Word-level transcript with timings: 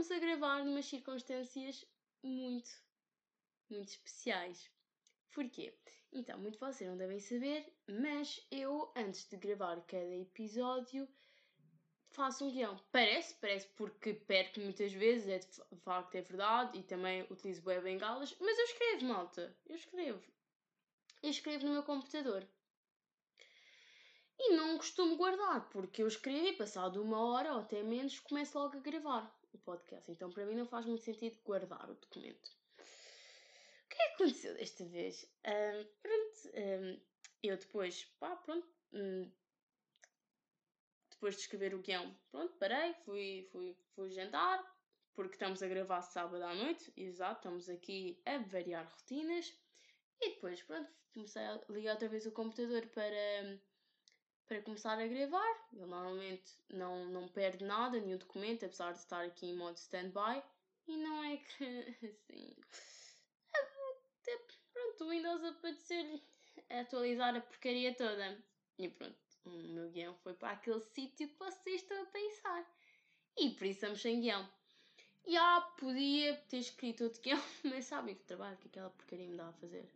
estamos 0.00 0.10
a 0.10 0.18
gravar 0.18 0.64
numas 0.64 0.86
circunstâncias 0.86 1.86
muito, 2.20 2.68
muito 3.70 3.90
especiais. 3.90 4.68
Porquê? 5.30 5.72
Então, 6.12 6.36
muito 6.40 6.58
vocês 6.58 6.90
não 6.90 6.96
devem 6.96 7.20
saber, 7.20 7.72
mas 7.86 8.44
eu, 8.50 8.92
antes 8.96 9.28
de 9.28 9.36
gravar 9.36 9.80
cada 9.82 10.16
episódio, 10.16 11.08
faço 12.10 12.44
um 12.44 12.50
guião. 12.50 12.76
Parece, 12.90 13.34
parece 13.34 13.68
porque 13.76 14.14
perco 14.14 14.58
muitas 14.58 14.92
vezes, 14.92 15.28
é 15.28 15.38
de 15.38 15.80
facto 15.82 16.16
é 16.16 16.22
verdade, 16.22 16.76
e 16.76 16.82
também 16.82 17.22
utilizo 17.30 17.64
web 17.64 17.84
bengalas, 17.84 18.34
mas 18.40 18.58
eu 18.58 18.64
escrevo, 18.64 19.04
malta, 19.04 19.56
eu 19.64 19.76
escrevo. 19.76 20.24
Eu 21.22 21.30
escrevo 21.30 21.66
no 21.66 21.72
meu 21.72 21.84
computador. 21.84 22.44
E 24.40 24.56
não 24.56 24.76
costumo 24.76 25.16
guardar, 25.16 25.68
porque 25.68 26.02
eu 26.02 26.08
escrevo 26.08 26.48
e 26.48 26.56
passado 26.56 27.00
uma 27.00 27.24
hora 27.24 27.52
ou 27.52 27.60
até 27.60 27.80
menos 27.84 28.18
começo 28.18 28.58
logo 28.58 28.76
a 28.76 28.80
gravar 28.80 29.43
o 29.56 29.60
podcast. 29.60 30.10
Então 30.10 30.30
para 30.30 30.46
mim 30.46 30.54
não 30.54 30.66
faz 30.66 30.86
muito 30.86 31.04
sentido 31.04 31.38
guardar 31.44 31.90
o 31.90 31.94
documento. 31.94 32.50
O 32.78 33.88
que 33.88 34.02
é 34.02 34.08
que 34.08 34.14
aconteceu 34.14 34.54
desta 34.54 34.84
vez? 34.86 35.24
Um, 35.46 35.86
pronto, 36.02 36.56
um, 36.56 37.00
eu 37.42 37.56
depois, 37.56 38.04
pá, 38.18 38.36
pronto, 38.36 38.66
um, 38.92 39.30
depois 41.10 41.36
de 41.36 41.42
escrever 41.42 41.74
o 41.74 41.80
guião, 41.80 42.14
pronto, 42.30 42.54
parei, 42.58 42.94
fui, 43.04 43.48
fui, 43.52 43.76
fui 43.94 44.10
jantar, 44.10 44.62
porque 45.14 45.34
estamos 45.34 45.62
a 45.62 45.68
gravar 45.68 46.02
sábado 46.02 46.42
à 46.42 46.54
noite, 46.54 46.92
exato, 46.96 47.36
estamos 47.36 47.68
aqui 47.68 48.20
a 48.26 48.38
variar 48.38 48.84
rotinas. 48.90 49.54
E 50.20 50.30
depois, 50.30 50.62
pronto, 50.62 50.90
comecei 51.12 51.42
a 51.42 51.60
ligar 51.68 51.92
outra 51.92 52.08
vez 52.08 52.26
o 52.26 52.32
computador 52.32 52.86
para 52.88 53.60
para 54.46 54.62
começar 54.62 54.98
a 54.98 55.06
gravar. 55.06 55.68
Ele 55.72 55.86
normalmente 55.86 56.52
não, 56.68 57.06
não 57.06 57.28
perde 57.28 57.64
nada, 57.64 58.00
nenhum 58.00 58.18
documento, 58.18 58.64
apesar 58.64 58.92
de 58.92 58.98
estar 58.98 59.24
aqui 59.24 59.46
em 59.46 59.56
modo 59.56 59.76
stand-by. 59.76 60.42
E 60.86 60.96
não 60.96 61.24
é 61.24 61.36
que, 61.36 61.96
assim... 62.06 62.56
Pronto, 64.72 65.04
o 65.04 65.08
Windows 65.10 65.44
apeteceu-lhe 65.44 66.22
atualizar 66.68 67.36
a 67.36 67.40
porcaria 67.40 67.94
toda. 67.94 68.38
E 68.78 68.88
pronto, 68.88 69.16
o 69.44 69.50
meu 69.50 69.90
guião 69.90 70.14
foi 70.16 70.34
para 70.34 70.50
aquele 70.50 70.80
sítio 70.80 71.28
que 71.28 71.38
vocês 71.38 71.82
estão 71.82 72.02
a 72.02 72.06
pensar. 72.06 72.74
E 73.36 73.50
por 73.50 73.64
isso 73.66 73.78
estamos 73.78 74.02
sem 74.02 74.20
guião. 74.20 74.48
E 75.26 75.36
ah, 75.36 75.60
podia 75.78 76.36
ter 76.48 76.58
escrito 76.58 77.04
outro 77.04 77.20
guião, 77.22 77.40
mas 77.64 77.86
sabem 77.86 78.14
que 78.14 78.24
trabalho 78.24 78.58
que 78.58 78.68
aquela 78.68 78.90
porcaria 78.90 79.28
me 79.28 79.36
dá 79.36 79.48
a 79.48 79.52
fazer. 79.54 79.88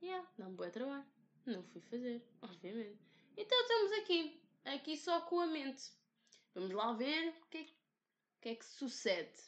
E 0.00 0.06
yeah, 0.06 0.28
dá 0.36 0.48
um 0.48 0.54
bom 0.54 0.68
trabalho. 0.70 1.06
Não 1.46 1.62
fui 1.62 1.80
fazer, 1.82 2.22
obviamente. 2.40 3.11
Então 3.36 3.60
estamos 3.62 3.92
aqui, 3.92 4.40
aqui 4.64 4.96
só 4.96 5.20
com 5.22 5.40
a 5.40 5.46
mente. 5.46 5.90
Vamos 6.54 6.70
lá 6.72 6.92
ver 6.92 7.28
o 7.28 7.46
que 7.46 7.58
é, 7.58 7.62
o 7.62 8.40
que, 8.42 8.48
é 8.50 8.54
que 8.54 8.64
sucede. 8.64 9.38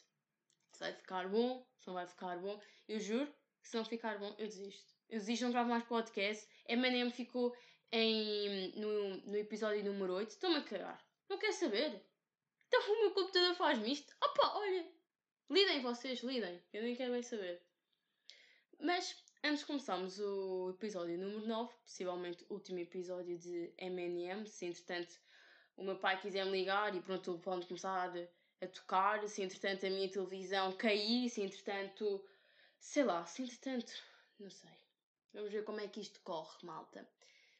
Se 0.71 0.79
vai 0.79 0.93
ficar 0.93 1.27
bom, 1.29 1.65
se 1.79 1.87
não 1.87 1.93
vai 1.93 2.07
ficar 2.07 2.37
bom. 2.39 2.59
Eu 2.87 2.99
juro 2.99 3.27
que 3.61 3.69
se 3.69 3.77
não 3.77 3.85
ficar 3.85 4.17
bom, 4.17 4.33
eu 4.37 4.47
desisto. 4.47 4.93
Eu 5.09 5.19
desisto, 5.19 5.45
não 5.45 5.51
gravo 5.51 5.69
mais 5.69 5.83
podcast. 5.83 6.47
Eminem 6.67 7.11
ficou 7.11 7.55
em, 7.91 8.71
no, 8.79 9.17
no 9.17 9.37
episódio 9.37 9.83
número 9.83 10.13
8. 10.13 10.29
Estou-me 10.29 10.57
a 10.57 10.63
cagar. 10.63 11.05
Não 11.29 11.37
quer 11.37 11.53
saber. 11.53 12.03
Então 12.67 12.81
o 12.81 13.01
meu 13.01 13.11
computador 13.11 13.55
faz-me 13.55 13.91
isto. 13.91 14.15
Opa, 14.21 14.57
olha. 14.57 14.91
Lidem 15.49 15.81
vocês, 15.81 16.21
lidem. 16.21 16.61
Eu 16.73 16.81
nem 16.81 16.95
quero 16.95 17.13
bem 17.13 17.21
saber. 17.21 17.61
Mas 18.79 19.15
Antes 19.47 19.59
de 19.59 19.67
começarmos 19.67 20.19
o 20.19 20.71
episódio 20.71 21.19
número 21.19 21.45
9, 21.45 21.71
possivelmente 21.83 22.43
o 22.49 22.55
último 22.55 22.79
episódio 22.79 23.37
de 23.37 23.71
MNM, 23.77 24.47
se 24.47 24.65
entretanto 24.65 25.21
o 25.77 25.83
meu 25.83 25.99
pai 25.99 26.19
quiser 26.19 26.43
me 26.47 26.53
ligar 26.53 26.95
e 26.95 26.99
pronto, 26.99 27.37
pode 27.37 27.67
começar 27.67 28.11
a 28.59 28.67
tocar, 28.67 29.27
se 29.29 29.43
entretanto 29.43 29.85
a 29.85 29.89
minha 29.91 30.09
televisão 30.09 30.71
cair, 30.71 31.29
se 31.29 31.43
entretanto, 31.43 32.25
sei 32.79 33.03
lá, 33.03 33.23
se 33.27 33.43
entretanto, 33.43 33.93
não 34.39 34.49
sei. 34.49 34.79
Vamos 35.31 35.51
ver 35.51 35.63
como 35.63 35.79
é 35.79 35.87
que 35.87 36.01
isto 36.01 36.19
corre, 36.21 36.65
malta. 36.65 37.07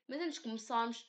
Mas 0.07 0.19
antes 0.21 0.35
de 0.35 0.41
começarmos, 0.41 1.07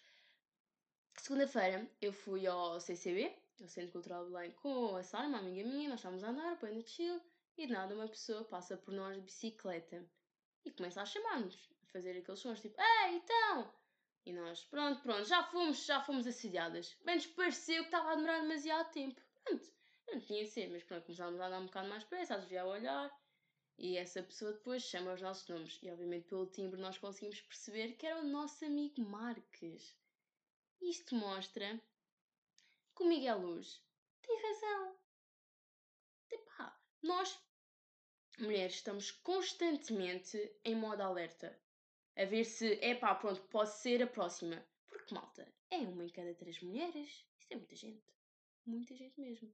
segunda-feira 1.16 1.90
eu 2.02 2.12
fui 2.12 2.46
ao 2.46 2.78
CCB, 2.82 3.34
ao 3.62 3.68
Centro 3.68 3.92
Cultural 3.92 4.26
de 4.26 4.30
Belém, 4.30 4.50
com 4.50 4.94
a 4.94 5.02
Sara, 5.02 5.26
uma 5.26 5.38
amiga 5.38 5.66
minha, 5.66 5.88
nós 5.88 6.00
estávamos 6.00 6.22
a 6.22 6.28
andar, 6.28 6.58
põe 6.58 6.74
no 6.74 6.86
chill, 6.86 7.18
e 7.56 7.66
de 7.66 7.72
nada 7.72 7.94
uma 7.94 8.08
pessoa 8.08 8.44
passa 8.44 8.76
por 8.76 8.92
nós 8.92 9.16
de 9.16 9.22
bicicleta 9.22 10.04
e 10.64 10.70
começa 10.70 11.00
a 11.00 11.06
chamar-nos, 11.06 11.70
a 11.82 11.86
fazer 11.86 12.18
aqueles 12.18 12.40
sons 12.40 12.60
tipo, 12.60 12.80
ei, 12.80 13.16
então! 13.16 13.72
E 14.26 14.32
nós, 14.32 14.64
pronto, 14.64 15.00
pronto, 15.02 15.24
já 15.24 15.44
fomos, 15.44 15.86
já 15.86 16.02
fomos 16.02 16.26
assediadas. 16.26 16.96
Bem 17.04 17.14
nos 17.14 17.26
pareceu 17.28 17.82
que 17.82 17.88
estava 17.88 18.10
a 18.10 18.14
demorar 18.16 18.40
demasiado 18.40 18.90
tempo. 18.90 19.20
Pronto, 19.44 19.70
não 20.08 20.20
tinha 20.20 20.42
de 20.42 20.50
ser, 20.50 20.68
mas 20.68 20.82
pronto, 20.82 21.04
começámos 21.04 21.40
a 21.40 21.46
andar 21.46 21.60
um 21.60 21.66
bocado 21.66 21.88
mais 21.88 22.02
pressa, 22.02 22.34
a 22.34 22.38
desviar 22.38 22.66
o 22.66 22.70
olhar. 22.70 23.10
E 23.78 23.96
essa 23.96 24.22
pessoa 24.22 24.52
depois 24.52 24.82
chama 24.82 25.12
os 25.12 25.22
nossos 25.22 25.46
nomes. 25.48 25.78
E 25.80 25.90
obviamente 25.90 26.26
pelo 26.26 26.46
timbre 26.46 26.80
nós 26.80 26.98
conseguimos 26.98 27.40
perceber 27.42 27.92
que 27.92 28.06
era 28.06 28.20
o 28.20 28.24
nosso 28.24 28.64
amigo 28.64 29.00
Marques. 29.00 29.96
Isto 30.80 31.14
mostra 31.14 31.80
que 32.96 33.02
o 33.04 33.06
Miguel 33.06 33.38
Luz 33.38 33.80
tem 34.22 34.42
razão. 34.42 34.96
Epá, 36.32 36.80
nós 37.02 37.38
mulheres 38.42 38.74
estamos 38.74 39.10
constantemente 39.10 40.52
em 40.64 40.74
modo 40.74 41.02
alerta. 41.02 41.58
A 42.16 42.24
ver 42.24 42.44
se, 42.44 42.78
é 42.82 42.94
pá, 42.94 43.14
pronto, 43.14 43.41
pode 43.42 43.70
ser 43.70 44.02
a 44.02 44.06
próxima. 44.06 44.64
Porque, 44.88 45.14
malta, 45.14 45.47
é 45.70 45.78
uma 45.78 46.04
em 46.04 46.08
cada 46.08 46.34
três 46.34 46.60
mulheres. 46.60 47.24
Isso 47.38 47.52
é 47.52 47.56
muita 47.56 47.76
gente. 47.76 48.02
Muita 48.64 48.94
gente 48.94 49.20
mesmo. 49.20 49.52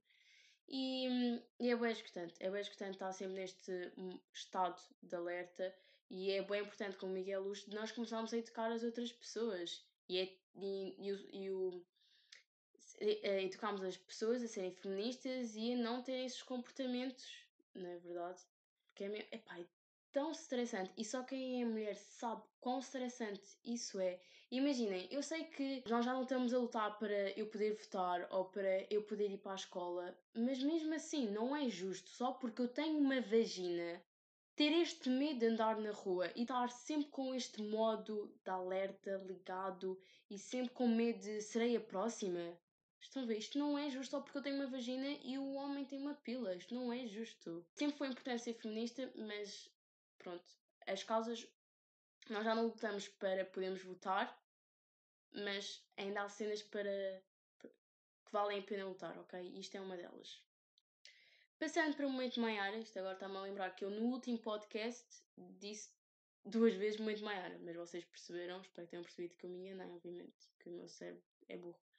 E, 0.67 1.39
e 1.59 1.69
é 1.69 1.75
bem 1.75 1.91
importante. 1.91 2.35
É 2.39 2.49
bem 2.49 2.61
importante 2.61 2.93
estar 2.93 3.11
sempre 3.11 3.35
neste 3.35 3.71
hum, 3.97 4.17
estado 4.33 4.81
de 5.01 5.15
alerta. 5.15 5.75
E 6.09 6.31
é 6.31 6.41
bem 6.41 6.61
importante, 6.61 6.97
como 6.97 7.13
Miguel 7.13 7.43
Luz, 7.43 7.65
nós 7.67 7.91
começarmos 7.91 8.33
a 8.33 8.37
educar 8.37 8.71
as 8.71 8.83
outras 8.83 9.11
pessoas. 9.11 9.85
E, 10.07 10.19
é, 10.19 10.37
e, 10.55 10.95
e, 10.99 11.11
o, 11.11 11.35
e 11.35 11.49
o 11.49 11.85
educarmos 12.99 13.83
as 13.83 13.97
pessoas 13.97 14.41
a 14.43 14.47
serem 14.47 14.71
feministas 14.71 15.55
e 15.55 15.73
a 15.73 15.77
não 15.77 16.01
terem 16.01 16.25
esses 16.25 16.43
comportamentos, 16.43 17.25
não 17.73 17.89
é 17.89 17.97
verdade? 17.97 18.41
Porque 18.93 19.05
é, 19.05 19.09
mesmo, 19.09 19.27
epá, 19.31 19.59
é 19.59 19.65
tão 20.11 20.31
estressante. 20.31 20.93
E 20.95 21.03
só 21.03 21.23
quem 21.23 21.63
é 21.63 21.65
mulher 21.65 21.95
sabe 21.95 22.43
quão 22.61 22.77
estressante 22.77 23.41
isso 23.65 23.99
é. 23.99 24.21
Imaginem, 24.51 25.07
eu 25.09 25.23
sei 25.23 25.45
que 25.45 25.83
nós 25.89 26.05
já 26.05 26.13
não 26.13 26.21
estamos 26.21 26.53
a 26.53 26.59
lutar 26.59 26.99
para 26.99 27.31
eu 27.31 27.47
poder 27.47 27.73
votar 27.73 28.27
ou 28.29 28.45
para 28.45 28.85
eu 28.93 29.01
poder 29.01 29.31
ir 29.31 29.39
para 29.39 29.53
a 29.53 29.55
escola, 29.55 30.15
mas 30.35 30.61
mesmo 30.61 30.93
assim 30.93 31.27
não 31.31 31.55
é 31.55 31.67
justo 31.69 32.07
só 32.11 32.33
porque 32.33 32.61
eu 32.61 32.67
tenho 32.67 32.99
uma 32.99 33.19
vagina 33.19 33.99
ter 34.55 34.71
este 34.73 35.09
medo 35.09 35.39
de 35.39 35.47
andar 35.47 35.79
na 35.79 35.89
rua 35.89 36.31
e 36.35 36.43
estar 36.43 36.69
sempre 36.69 37.09
com 37.09 37.33
este 37.33 37.63
modo 37.63 38.31
de 38.45 38.51
alerta 38.51 39.19
ligado 39.25 39.99
e 40.29 40.37
sempre 40.37 40.69
com 40.69 40.87
medo 40.87 41.19
de 41.19 41.41
serei 41.41 41.75
a 41.75 41.81
próxima. 41.81 42.55
Estão 43.03 43.23
a 43.23 43.25
ver? 43.25 43.37
Isto 43.37 43.59
não 43.59 43.77
é 43.77 43.89
justo 43.89 44.11
só 44.11 44.21
porque 44.21 44.37
eu 44.37 44.41
tenho 44.41 44.55
uma 44.55 44.67
vagina 44.67 45.07
e 45.23 45.37
o 45.37 45.53
homem 45.53 45.85
tem 45.85 45.99
uma 45.99 46.15
pila. 46.15 46.55
Isto 46.55 46.73
não 46.73 46.91
é 46.91 47.05
justo. 47.05 47.65
Sempre 47.75 47.97
foi 47.97 48.07
importante 48.07 48.43
ser 48.43 48.53
feminista, 48.53 49.11
mas 49.15 49.69
pronto. 50.17 50.43
As 50.87 51.03
causas. 51.03 51.47
Nós 52.29 52.45
já 52.45 52.55
não 52.55 52.63
lutamos 52.63 53.07
para 53.09 53.45
podermos 53.45 53.83
votar, 53.83 54.41
mas 55.31 55.85
ainda 55.97 56.23
há 56.23 56.29
cenas 56.29 56.63
para. 56.63 57.21
que 57.59 57.69
valem 58.31 58.59
a 58.59 58.63
pena 58.63 58.85
lutar, 58.85 59.17
ok? 59.19 59.39
Isto 59.59 59.75
é 59.75 59.81
uma 59.81 59.97
delas. 59.97 60.41
Passando 61.59 61.95
para 61.95 62.07
o 62.07 62.09
momento 62.09 62.39
Maiara, 62.39 62.77
isto 62.77 62.97
agora 62.97 63.13
está-me 63.13 63.37
a 63.37 63.41
lembrar 63.41 63.75
que 63.75 63.85
eu 63.85 63.89
no 63.89 64.05
último 64.05 64.39
podcast 64.39 65.05
disse 65.37 65.91
duas 66.45 66.73
vezes 66.73 66.99
momento 66.99 67.23
Maiara, 67.23 67.57
mas 67.59 67.75
vocês 67.75 68.03
perceberam, 68.05 68.61
espero 68.61 68.87
que 68.87 68.91
tenham 68.91 69.03
percebido 69.03 69.35
que 69.35 69.45
eu 69.45 69.49
me 69.49 69.59
enganei, 69.59 69.93
obviamente, 69.93 70.49
que 70.59 70.69
o 70.69 70.73
meu 70.73 70.87
cérebro 70.87 71.23
é 71.47 71.57
burro. 71.57 71.92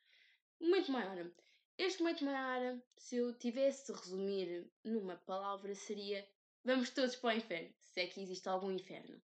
Momento 0.65 0.93
Maiara. 0.93 1.31
Este 1.77 2.03
momento 2.03 2.25
Maiara, 2.25 2.83
se 2.97 3.17
eu 3.17 3.37
tivesse 3.37 3.93
de 3.93 3.99
resumir 3.99 4.67
numa 4.83 5.15
palavra, 5.15 5.75
seria 5.75 6.27
Vamos 6.65 6.89
todos 6.89 7.15
para 7.17 7.35
o 7.35 7.37
inferno, 7.37 7.75
se 7.79 8.01
é 8.01 8.07
que 8.07 8.23
existe 8.23 8.49
algum 8.49 8.71
inferno. 8.71 9.23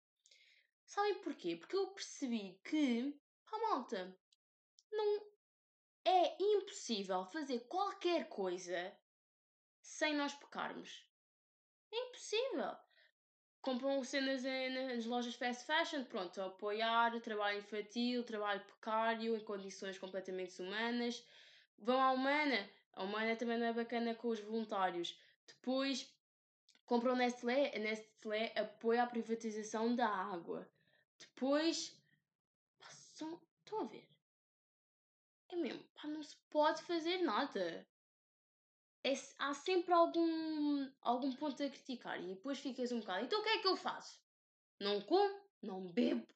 Sabem 0.85 1.21
porquê? 1.21 1.55
Porque 1.55 1.77
eu 1.77 1.87
percebi 1.87 2.59
que, 2.65 3.17
pá, 3.49 3.57
malta, 3.59 4.19
não 4.91 5.25
é 6.03 6.35
impossível 6.37 7.23
fazer 7.27 7.61
qualquer 7.69 8.27
coisa 8.27 8.93
sem 9.81 10.13
nós 10.13 10.33
pecarmos. 10.33 11.07
É 11.93 12.07
impossível. 12.09 12.75
Compram 13.61 14.03
cenas 14.03 14.43
nas 14.43 15.05
lojas 15.05 15.35
fast 15.35 15.65
fashion, 15.65 16.03
pronto, 16.05 16.41
apoiar 16.41 17.19
trabalho 17.21 17.59
infantil, 17.59 18.23
trabalho 18.23 18.61
precário, 18.61 19.35
em 19.35 19.39
condições 19.41 19.99
completamente 19.99 20.61
humanas. 20.61 21.23
Vão 21.77 22.01
à 22.01 22.11
Humana, 22.11 22.69
a 22.93 23.03
Humana 23.03 23.35
também 23.35 23.57
não 23.57 23.67
é 23.67 23.73
bacana 23.73 24.15
com 24.15 24.29
os 24.29 24.39
voluntários. 24.39 25.17
Depois 25.45 26.09
compram 26.85 27.15
Nestlé, 27.15 27.75
a 27.75 27.79
Nestlé 27.79 28.53
apoia 28.55 29.03
a 29.03 29.07
privatização 29.07 29.95
da 29.95 30.07
água. 30.07 30.67
Depois, 31.19 31.97
passam, 32.79 33.39
estão 33.63 33.81
a 33.81 33.85
ver? 33.85 34.09
é 35.49 35.55
mesmo, 35.55 35.83
pá, 35.95 36.07
não 36.07 36.23
se 36.23 36.35
pode 36.49 36.81
fazer 36.83 37.17
nada. 37.19 37.85
É, 39.03 39.13
há 39.37 39.53
sempre 39.53 39.93
algum, 39.93 40.91
algum 41.01 41.33
ponto 41.33 41.63
a 41.63 41.69
criticar 41.69 42.21
e 42.21 42.35
depois 42.35 42.59
ficas 42.59 42.91
um 42.91 42.99
bocado. 42.99 43.25
Então 43.25 43.39
o 43.39 43.43
que 43.43 43.49
é 43.49 43.59
que 43.59 43.67
eu 43.67 43.77
faço? 43.77 44.19
Não 44.79 45.01
como, 45.01 45.39
não 45.61 45.87
bebo, 45.87 46.27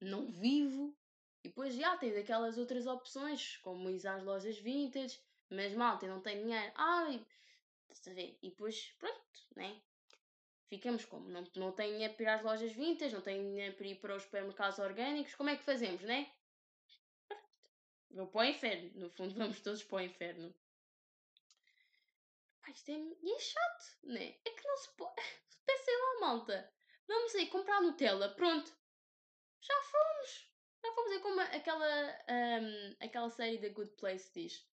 não 0.00 0.30
vivo. 0.30 0.96
E 1.44 1.48
depois 1.48 1.74
já 1.74 1.96
tens 1.96 2.16
aquelas 2.16 2.58
outras 2.58 2.86
opções, 2.86 3.56
como 3.58 3.90
ir 3.90 4.06
às 4.06 4.22
lojas 4.22 4.58
vintage, 4.58 5.18
mas 5.48 5.74
malta, 5.74 6.06
não 6.06 6.20
tem 6.20 6.42
dinheiro. 6.42 6.72
Ai, 6.74 7.24
estás 7.90 8.08
a 8.08 8.20
ver? 8.20 8.38
E 8.42 8.50
depois, 8.50 8.94
pronto, 8.98 9.40
né? 9.56 9.80
Ficamos 10.68 11.04
como? 11.04 11.28
Não, 11.28 11.44
não 11.56 11.72
tem 11.72 11.92
dinheiro 11.92 12.14
para 12.14 12.22
ir 12.22 12.28
às 12.28 12.42
lojas 12.42 12.72
vintage, 12.72 13.14
não 13.14 13.22
tem 13.22 13.42
dinheiro 13.42 13.74
para 13.74 13.86
ir 13.86 13.96
para 13.96 14.16
os 14.16 14.22
supermercados 14.22 14.78
orgânicos. 14.78 15.34
Como 15.34 15.50
é 15.50 15.56
que 15.56 15.64
fazemos, 15.64 16.02
né? 16.02 16.30
Vou 18.10 18.26
para 18.26 18.42
o 18.42 18.44
inferno. 18.44 18.90
No 18.94 19.10
fundo, 19.10 19.34
vamos 19.36 19.60
todos 19.60 19.82
para 19.82 19.96
o 19.96 20.00
inferno. 20.00 20.54
Isto 22.70 22.90
é, 22.92 22.94
é 22.94 23.38
chato, 23.38 23.98
né? 24.04 24.36
É 24.44 24.50
que 24.50 24.64
não 24.64 24.76
se 24.76 24.90
pode. 24.96 25.14
Pensei 25.66 25.96
lá, 25.96 26.20
malta. 26.20 26.72
Vamos 27.06 27.34
aí 27.34 27.46
comprar 27.48 27.82
Nutella. 27.82 28.28
Pronto. 28.34 28.72
Já 29.60 29.74
fomos. 29.82 30.50
Já 30.82 30.92
fomos. 30.92 31.12
É 31.12 31.18
como 31.18 31.40
aquela, 31.40 32.18
um, 32.28 32.96
aquela 33.00 33.30
série 33.30 33.58
da 33.58 33.68
Good 33.68 33.92
Place 33.96 34.30
diz. 34.32 34.64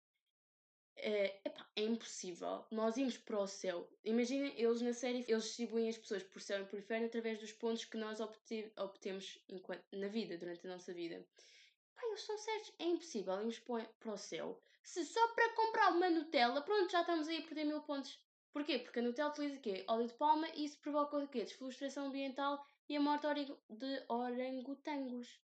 É, 0.99 1.41
epá, 1.45 1.69
é 1.75 1.83
impossível 1.83 2.65
nós 2.71 2.97
irmos 2.97 3.17
para 3.17 3.39
o 3.39 3.47
céu. 3.47 3.87
Imaginem, 4.03 4.59
eles 4.59 4.81
na 4.81 4.93
série 4.93 5.25
eles 5.27 5.43
distribuem 5.43 5.89
as 5.89 5.97
pessoas 5.97 6.23
por 6.23 6.41
céu 6.41 6.61
e 6.61 6.65
por 6.65 6.79
inferno 6.79 7.05
através 7.05 7.39
dos 7.39 7.51
pontos 7.51 7.85
que 7.85 7.97
nós 7.97 8.19
obte 8.19 8.71
obtemos 8.77 9.39
enquanto, 9.47 9.83
na 9.91 10.07
vida, 10.07 10.37
durante 10.37 10.65
a 10.65 10.71
nossa 10.71 10.93
vida. 10.93 11.23
Pá, 11.95 12.01
eles 12.07 12.21
são 12.21 12.37
certos. 12.37 12.73
É 12.79 12.85
impossível 12.85 13.39
irmos 13.39 13.59
para 13.59 14.13
o 14.13 14.17
céu 14.17 14.59
se 14.87 15.03
só 15.05 15.27
para 15.33 15.53
comprar 15.53 15.91
uma 15.91 16.09
Nutella, 16.09 16.61
pronto, 16.61 16.89
já 16.89 17.01
estamos 17.01 17.27
aí 17.27 17.39
a 17.39 17.41
perder 17.41 17.65
mil 17.65 17.81
pontos. 17.81 18.17
Porquê? 18.53 18.79
Porque 18.79 18.99
a 18.99 19.01
Nutella 19.01 19.29
utiliza 19.31 19.57
o 19.57 19.59
quê? 19.59 19.83
Óleo 19.85 20.07
de 20.07 20.13
palma 20.13 20.47
e 20.55 20.63
isso 20.63 20.79
provoca 20.79 21.17
o 21.17 21.27
quê? 21.27 21.43
Desfloração 21.43 22.07
ambiental 22.07 22.65
e 22.87 22.95
a 22.95 23.01
morte 23.01 23.27
de 23.69 24.05
orangotangos. 24.07 25.41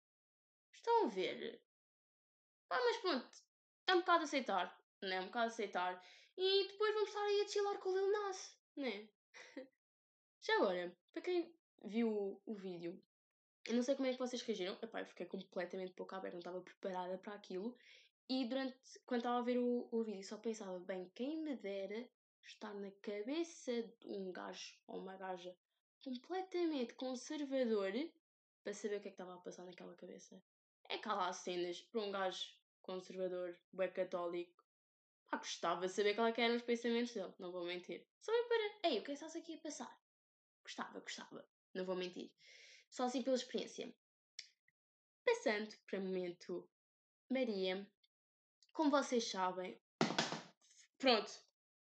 Estão 0.75 1.06
a 1.06 1.08
ver? 1.08 1.58
Ah, 2.69 2.81
mas 2.84 2.98
pronto, 2.98 3.31
é 3.87 3.94
um 3.94 4.00
bocado 4.00 4.25
aceitar, 4.25 4.78
né? 5.00 5.16
É 5.16 5.20
um 5.22 5.26
bocado 5.26 5.46
aceitar. 5.46 6.04
E 6.37 6.69
depois 6.69 6.92
vamos 6.92 7.08
estar 7.08 7.22
aí 7.22 7.40
a 7.40 7.48
chilar 7.48 7.78
com 7.78 7.88
o 7.88 7.96
Lil 7.96 8.12
Nas, 8.12 8.58
né? 8.76 9.08
Já 10.42 10.56
agora, 10.56 10.94
para 11.14 11.22
quem 11.22 11.56
viu 11.82 12.42
o 12.44 12.54
vídeo, 12.54 13.02
eu 13.66 13.75
não 13.75 13.82
sei 13.82 13.94
como 13.94 14.06
é 14.06 14.12
que 14.12 14.19
vocês 14.19 14.42
reagiram. 14.42 14.76
Epá, 14.82 15.00
eu 15.00 15.06
fiquei 15.06 15.25
completamente 15.25 15.92
pouco 15.92 16.14
aberta, 16.14 16.34
não 16.34 16.40
estava 16.40 16.60
preparada 16.60 17.16
para 17.16 17.32
aquilo. 17.32 17.75
E 18.30 18.44
durante, 18.44 18.78
quando 19.06 19.22
estava 19.22 19.40
a 19.40 19.42
ver 19.42 19.58
o, 19.58 19.88
o 19.90 20.04
vídeo, 20.04 20.22
só 20.22 20.36
pensava, 20.36 20.78
bem, 20.78 21.10
quem 21.16 21.42
me 21.42 21.56
dera 21.56 22.08
estar 22.46 22.72
na 22.74 22.92
cabeça 23.02 23.72
de 23.82 24.06
um 24.06 24.30
gajo 24.30 24.78
ou 24.86 25.00
uma 25.00 25.16
gaja 25.16 25.52
completamente 26.00 26.94
conservador 26.94 27.92
para 28.62 28.72
saber 28.72 28.98
o 28.98 29.00
que 29.00 29.08
é 29.08 29.10
que 29.10 29.14
estava 29.20 29.34
a 29.34 29.38
passar 29.38 29.64
naquela 29.64 29.96
cabeça. 29.96 30.40
É 30.88 31.00
há 31.04 31.14
lá 31.14 31.32
cenas 31.32 31.80
para 31.82 32.02
um 32.02 32.12
gajo 32.12 32.54
conservador, 32.82 33.58
bem 33.72 33.90
católico. 33.90 34.64
Pá, 35.28 35.38
gostava 35.38 35.88
de 35.88 35.92
saber 35.92 36.14
qual 36.14 36.28
é 36.28 36.34
eram 36.40 36.54
os 36.54 36.62
pensamentos 36.62 37.12
dele, 37.12 37.34
não 37.36 37.50
vou 37.50 37.64
mentir. 37.64 38.06
Só 38.20 38.30
para, 38.46 38.90
ei, 38.90 39.00
o 39.00 39.02
que 39.02 39.10
é 39.10 39.14
que 39.16 39.24
estás 39.24 39.34
aqui 39.34 39.54
a 39.54 39.58
passar? 39.58 40.00
Gostava, 40.62 41.00
gostava, 41.00 41.44
não 41.74 41.84
vou 41.84 41.96
mentir. 41.96 42.30
Só 42.90 43.06
assim 43.06 43.24
pela 43.24 43.34
experiência. 43.34 43.92
Passando 45.24 45.76
para 45.88 45.98
o 45.98 46.02
momento 46.02 46.70
Maria, 47.28 47.84
como 48.80 48.90
vocês 48.90 49.30
sabem, 49.30 49.78
pronto, 50.98 51.30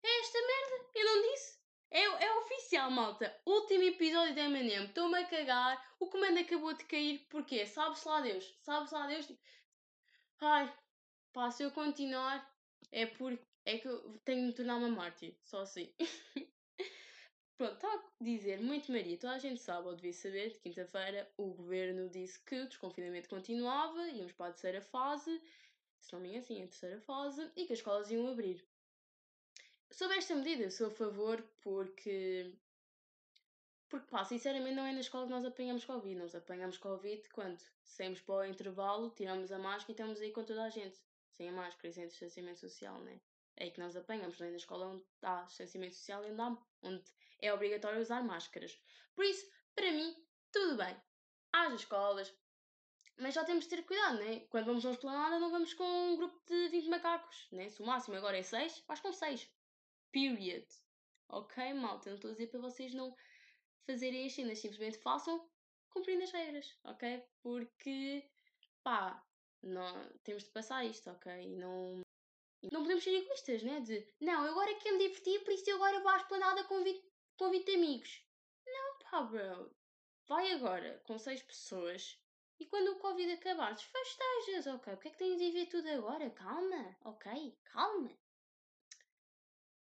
é 0.03 0.19
esta 0.19 0.39
merda, 0.39 0.89
eu 0.95 1.05
não 1.05 1.31
disse. 1.31 1.59
É, 1.91 2.03
é 2.03 2.38
oficial, 2.39 2.89
malta. 2.89 3.39
Último 3.45 3.83
episódio 3.83 4.33
da 4.33 4.41
M&M. 4.45 4.85
Estou-me 4.88 5.19
a 5.19 5.27
cagar. 5.27 5.95
O 5.99 6.09
comando 6.09 6.39
acabou 6.39 6.73
de 6.73 6.83
cair. 6.85 7.19
Porquê? 7.29 7.67
Sabe-se 7.67 8.07
lá 8.07 8.21
Deus. 8.21 8.51
Sabe-se 8.63 8.95
lá 8.95 9.05
Deus. 9.05 9.31
Ai, 10.41 10.75
pá, 11.31 11.51
se 11.51 11.61
eu 11.61 11.69
continuar 11.69 12.51
é 12.91 13.05
porque 13.05 13.45
é 13.63 13.77
que 13.77 13.88
eu 13.88 14.19
tenho 14.25 14.41
de 14.41 14.47
me 14.47 14.53
tornar 14.53 14.77
uma 14.77 14.89
mártir. 14.89 15.38
Só 15.44 15.61
assim. 15.61 15.94
Pronto, 17.59 17.75
está 17.75 17.94
a 17.94 18.23
dizer 18.23 18.59
muito 18.59 18.91
Maria. 18.91 19.19
Toda 19.19 19.33
a 19.33 19.39
gente 19.39 19.61
sabe, 19.61 19.88
ou 19.88 19.95
devia 19.95 20.13
saber, 20.13 20.49
de 20.49 20.59
quinta-feira 20.61 21.31
o 21.38 21.53
governo 21.53 22.09
disse 22.09 22.44
que 22.44 22.55
o 22.55 22.67
desconfinamento 22.67 23.29
continuava, 23.29 24.01
íamos 24.09 24.31
para 24.31 24.47
a 24.47 24.51
terceira 24.51 24.81
fase, 24.81 25.39
se 26.07 26.13
não 26.13 26.21
me 26.21 26.30
engano, 26.30 26.44
assim, 26.44 26.63
a 26.63 26.68
terceira 26.68 27.01
fase, 27.01 27.51
e 27.56 27.65
que 27.65 27.74
as 27.74 27.80
escolas 27.80 28.09
iam 28.09 28.30
abrir. 28.30 28.65
Sobre 29.92 30.18
esta 30.18 30.36
medida, 30.36 30.63
eu 30.63 30.71
sou 30.71 30.88
a 30.88 30.92
favor 30.92 31.44
porque. 31.62 32.54
Porque, 33.89 34.07
pá, 34.07 34.24
sinceramente, 34.24 34.75
não 34.75 34.86
é 34.86 34.92
na 34.92 35.00
escola 35.00 35.25
que 35.25 35.31
nós 35.31 35.45
apanhamos 35.45 35.86
Covid. 35.86 36.15
Nós 36.15 36.36
apanhamos 36.36 36.77
Covid 36.77 37.30
quando 37.30 37.62
saímos 37.83 38.19
para 38.21 38.36
o 38.36 38.45
intervalo, 38.45 39.12
tiramos 39.12 39.51
a 39.51 39.57
máscara 39.57 39.92
e 39.92 39.94
estamos 39.94 40.21
aí 40.21 40.31
com 40.31 40.44
toda 40.44 40.63
a 40.63 40.69
gente. 40.69 40.98
Sem 41.31 41.50
a 41.50 41.51
máscara 41.51 41.88
e 41.89 41.94
sem 41.94 42.07
distanciamento 42.07 42.59
social, 42.59 43.00
né? 43.01 43.19
É 43.56 43.65
aí 43.65 43.71
que 43.71 43.80
nós 43.80 43.95
apanhamos, 43.95 44.39
não 44.39 44.48
é 44.48 44.51
na 44.51 44.57
escola 44.57 44.88
onde 44.88 45.06
há 45.21 45.44
distanciamento 45.44 45.95
social 45.95 46.24
e 46.25 46.31
onde, 46.83 47.04
é 47.39 47.54
obrigatório 47.54 48.01
usar 48.01 48.24
máscaras. 48.24 48.77
Por 49.15 49.25
isso, 49.25 49.50
para 49.75 49.92
mim, 49.92 50.15
tudo 50.51 50.77
bem. 50.77 50.95
Haja 51.51 51.75
escolas, 51.75 52.33
mas 53.19 53.34
já 53.34 53.44
temos 53.44 53.64
de 53.64 53.69
ter 53.69 53.84
cuidado, 53.84 54.19
né? 54.19 54.42
Quando 54.50 54.66
vamos 54.66 54.86
a 54.86 54.90
uma 54.90 54.94
esplanada, 54.94 55.40
não 55.40 55.50
vamos 55.50 55.74
com 55.74 55.84
um 55.84 56.18
grupo 56.18 56.40
de 56.48 56.69
20 56.69 56.88
macacos, 56.88 57.48
né? 57.52 57.69
Se 57.69 57.81
o 57.81 57.86
máximo 57.86 58.16
agora 58.16 58.38
é 58.38 58.44
6, 58.44 58.84
vais 58.88 59.00
com 59.00 59.12
6. 59.12 59.50
Period. 60.12 60.66
Ok, 61.30 61.74
malta? 61.74 62.10
Não 62.10 62.16
estou 62.16 62.30
a 62.30 62.34
dizer 62.34 62.48
para 62.48 62.60
vocês 62.60 62.94
não 62.94 63.16
fazerem 63.86 64.25
as 64.25 64.34
cenas, 64.34 64.60
simplesmente 64.60 64.98
façam 65.00 65.50
cumprindo 65.90 66.24
as 66.24 66.31
regras, 66.31 66.78
ok? 66.84 67.24
Porque, 67.42 68.24
pá, 68.83 69.26
não, 69.64 70.09
temos 70.24 70.44
de 70.44 70.50
passar 70.52 70.86
isto, 70.86 71.09
ok? 71.09 71.31
E 71.31 71.56
não, 71.56 72.02
não 72.71 72.81
podemos 72.81 73.04
ser 73.04 73.16
egoístas, 73.16 73.64
né? 73.64 73.80
De, 73.81 74.07
não, 74.19 74.45
eu 74.45 74.52
agora 74.52 74.76
quero 74.76 74.97
me 74.97 75.04
divertir, 75.04 75.44
por 75.44 75.54
isso 75.54 75.69
eu 75.69 75.78
agora 75.78 76.00
vou 76.02 76.12
à 76.12 76.18
esplanada 76.18 76.64
com 76.66 76.83
20, 76.83 77.04
com 77.38 77.50
20 77.50 77.76
amigos. 77.76 78.21
Não, 78.66 79.00
pá, 79.00 79.24
bro. 79.24 79.76
Vai 80.28 80.52
agora 80.52 81.02
com 81.06 81.18
6 81.18 81.42
pessoas 81.44 82.19
e 82.59 82.66
quando 82.66 82.90
o 82.90 82.99
Covid 82.99 83.31
acabar, 83.33 83.73
desfestejas, 83.73 84.68
ok? 84.68 84.94
O 84.94 84.97
que 84.97 85.07
é 85.07 85.11
que 85.11 85.18
tens 85.18 85.37
de 85.37 85.52
ver 85.52 85.68
tudo 85.68 85.87
agora? 85.90 86.30
Calma, 86.31 86.97
ok? 87.04 87.57
Calma. 87.66 88.09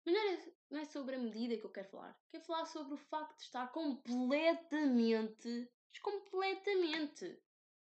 Mas 0.06 0.16
não 0.16 0.22
é, 0.22 0.54
não 0.70 0.80
é 0.80 0.86
sobre 0.86 1.16
a 1.16 1.20
medida 1.20 1.58
que 1.58 1.66
eu 1.66 1.72
quero 1.72 1.90
falar. 1.90 2.18
Quero 2.30 2.46
falar 2.46 2.66
sobre 2.66 2.94
o 2.94 2.98
facto 2.98 3.38
de 3.38 3.44
estar 3.44 3.68
completamente, 3.72 5.70
completamente 6.02 7.40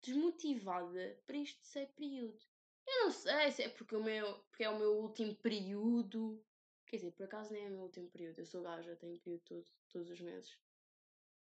desmotivada 0.01 1.21
para 1.25 1.37
este 1.37 1.59
terceiro 1.59 1.91
período. 1.93 2.39
Eu 2.85 3.03
não 3.03 3.11
sei 3.11 3.51
se 3.51 3.63
é 3.63 3.69
porque, 3.69 3.95
o 3.95 4.03
meu, 4.03 4.39
porque 4.45 4.63
é 4.63 4.69
o 4.69 4.79
meu 4.79 4.93
último 4.97 5.35
período. 5.35 6.41
Quer 6.85 6.97
dizer, 6.97 7.11
por 7.11 7.25
acaso 7.25 7.51
nem 7.51 7.65
é 7.65 7.67
o 7.67 7.71
meu 7.71 7.81
último 7.81 8.09
período. 8.09 8.39
Eu 8.39 8.45
sou 8.45 8.61
gaja, 8.61 8.95
tenho 8.95 9.19
período 9.19 9.41
todo, 9.41 9.65
todos 9.89 10.09
os 10.09 10.21
meses. 10.21 10.57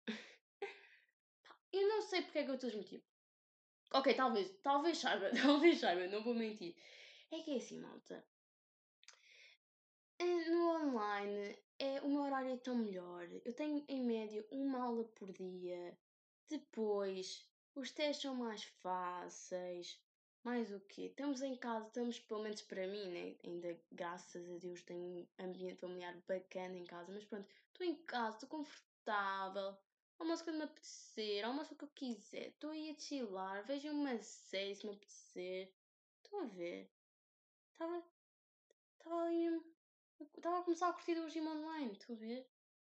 eu 1.73 1.88
não 1.88 2.01
sei 2.03 2.21
porque 2.21 2.39
é 2.39 2.43
que 2.43 2.51
eu 2.51 2.55
estou 2.55 2.69
desmotivada. 2.69 3.10
Ok, 3.93 4.13
talvez, 4.13 4.50
talvez 4.63 4.98
saiba, 4.98 5.29
talvez 5.36 5.79
saiba, 5.79 6.07
não 6.07 6.24
vou 6.24 6.33
mentir. 6.33 6.75
É 7.29 7.39
que 7.39 7.51
é 7.51 7.57
assim, 7.57 7.79
malta. 7.79 8.24
Eh, 10.19 10.50
no 10.50 10.69
online, 10.69 11.57
é, 11.77 12.00
o 12.01 12.07
meu 12.07 12.21
horário 12.21 12.51
é 12.51 12.57
tão 12.57 12.75
melhor. 12.75 13.27
Eu 13.43 13.53
tenho 13.53 13.83
em 13.89 14.01
média 14.03 14.45
uma 14.50 14.83
aula 14.83 15.03
por 15.03 15.31
dia. 15.33 15.98
Depois, 16.50 17.45
os 17.75 17.91
testes 17.91 18.21
são 18.21 18.36
mais 18.36 18.63
fáceis. 18.81 20.00
Mais 20.43 20.71
o 20.71 20.79
quê? 20.81 21.03
Estamos 21.03 21.41
em 21.41 21.55
casa, 21.55 21.88
estamos, 21.88 22.19
pelo 22.19 22.43
menos 22.43 22.62
para 22.62 22.88
mim, 22.88 23.10
né? 23.10 23.36
Ainda, 23.43 23.79
graças 23.91 24.50
a 24.50 24.57
Deus, 24.57 24.81
tenho 24.83 25.01
um 25.01 25.27
ambiente 25.39 25.81
familiar 25.81 26.15
bacana 26.27 26.77
em 26.77 26.86
casa. 26.86 27.12
Mas 27.12 27.25
pronto, 27.25 27.48
estou 27.67 27.86
em 27.86 27.95
casa, 28.05 28.38
estou 28.38 28.50
confortável. 28.50 29.77
Almoço 30.21 30.43
quando 30.43 30.57
me 30.57 30.63
apetecer, 30.65 31.43
almoço 31.43 31.73
o 31.73 31.75
que 31.75 31.83
eu 31.83 31.89
quiser. 31.95 32.49
Estou 32.49 32.69
aí 32.69 32.91
a 32.91 32.99
chilar, 32.99 33.65
vejo 33.65 33.89
uma 33.89 34.15
série 34.21 34.75
se 34.75 34.85
me 34.85 34.93
apetecer. 34.93 35.73
Estou 36.23 36.41
a 36.41 36.45
ver. 36.45 36.91
Estava. 37.71 38.05
Estava 38.99 39.23
ali 39.23 39.49
mesmo 39.49 39.65
Estava 40.37 40.59
a 40.59 40.63
começar 40.63 40.89
a 40.89 40.93
curtir 40.93 41.17
o 41.17 41.23
regime 41.23 41.47
online, 41.47 41.93
estou 41.93 42.15
a 42.15 42.19
ver? 42.19 42.47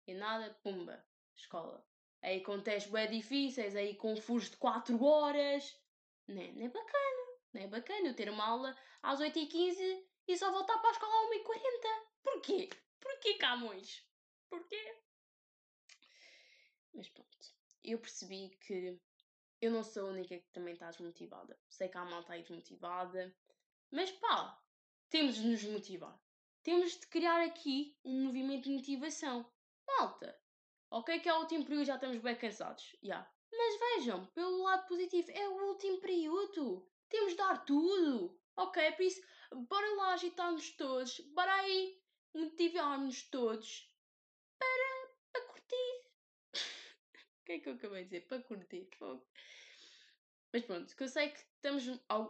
E 0.08 0.12
nada, 0.12 0.58
pumba, 0.64 1.06
escola. 1.36 1.86
Aí 2.20 2.40
com 2.40 2.60
testes 2.60 2.90
bem 2.90 3.08
difíceis, 3.08 3.76
aí 3.76 3.94
com 3.94 4.16
furos 4.16 4.50
de 4.50 4.56
4 4.56 5.00
horas. 5.00 5.80
Não 6.26 6.42
é, 6.42 6.50
não 6.50 6.66
é 6.66 6.68
bacana, 6.68 7.38
não 7.52 7.62
é 7.62 7.66
bacana 7.68 8.08
eu 8.08 8.16
ter 8.16 8.28
uma 8.28 8.44
aula 8.44 8.76
às 9.04 9.20
8h15 9.20 10.04
e 10.26 10.36
só 10.36 10.50
voltar 10.50 10.78
para 10.78 10.90
a 10.90 10.92
escola 10.94 11.12
às 11.12 11.28
1h40. 11.28 12.08
Porquê? 12.24 12.70
Porquê, 12.98 13.34
Camões? 13.34 14.04
Porquê? 14.48 15.00
Mas 16.94 17.08
pronto, 17.08 17.36
eu 17.84 17.98
percebi 17.98 18.50
que 18.60 18.98
eu 19.60 19.70
não 19.70 19.84
sou 19.84 20.06
a 20.06 20.10
única 20.10 20.38
que 20.38 20.50
também 20.52 20.74
está 20.74 20.90
desmotivada. 20.90 21.58
Sei 21.68 21.88
que 21.88 21.98
há 21.98 22.04
malta 22.04 22.32
aí 22.32 22.42
desmotivada, 22.42 23.34
Mas 23.90 24.10
pá, 24.12 24.62
temos 25.08 25.36
de 25.36 25.46
nos 25.46 25.62
motivar. 25.64 26.18
Temos 26.62 26.92
de 26.98 27.06
criar 27.06 27.42
aqui 27.44 27.96
um 28.04 28.24
movimento 28.24 28.64
de 28.64 28.76
motivação. 28.76 29.50
Malta, 29.86 30.38
ok 30.90 31.20
que 31.20 31.28
é 31.28 31.34
o 31.34 31.40
último 31.40 31.64
período 31.64 31.86
já 31.86 31.94
estamos 31.96 32.18
bem 32.18 32.36
cansados. 32.36 32.96
Já. 33.02 33.16
Yeah. 33.16 33.32
Mas 33.52 33.78
vejam, 33.78 34.26
pelo 34.26 34.62
lado 34.62 34.86
positivo, 34.86 35.30
é 35.32 35.48
o 35.48 35.68
último 35.68 36.00
período. 36.00 36.88
Temos 37.08 37.32
de 37.32 37.38
dar 37.38 37.64
tudo. 37.64 38.38
Ok, 38.56 38.92
por 38.92 39.02
isso, 39.02 39.20
bora 39.68 39.94
lá 39.96 40.14
agitar-nos 40.14 40.70
todos. 40.76 41.20
Bora 41.34 41.52
aí 41.54 42.00
motivar-nos 42.32 43.22
todos 43.24 43.92
para, 44.58 45.10
para 45.32 45.46
curtir. 45.48 46.10
o 47.39 47.39
que 47.50 47.56
é 47.56 47.58
que 47.58 47.68
eu 47.68 47.74
acabei 47.74 48.04
de 48.04 48.10
dizer? 48.10 48.20
Para 48.28 48.42
curtir. 48.42 48.88
Mas 50.52 50.64
pronto, 50.64 50.94
que 50.94 51.02
eu 51.02 51.08
sei 51.08 51.30
que 51.30 51.38
estamos, 51.38 51.86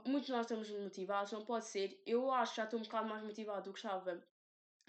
muitos 0.06 0.26
de 0.26 0.32
nós 0.32 0.46
estamos 0.46 0.70
motivados, 0.70 1.32
não 1.32 1.44
pode 1.44 1.66
ser. 1.66 2.00
Eu 2.06 2.30
acho 2.32 2.52
que 2.52 2.56
já 2.56 2.64
estou 2.64 2.78
um 2.80 2.82
bocado 2.82 3.08
mais 3.08 3.22
motivado 3.22 3.64
do 3.64 3.72
que 3.72 3.78
estava 3.78 4.22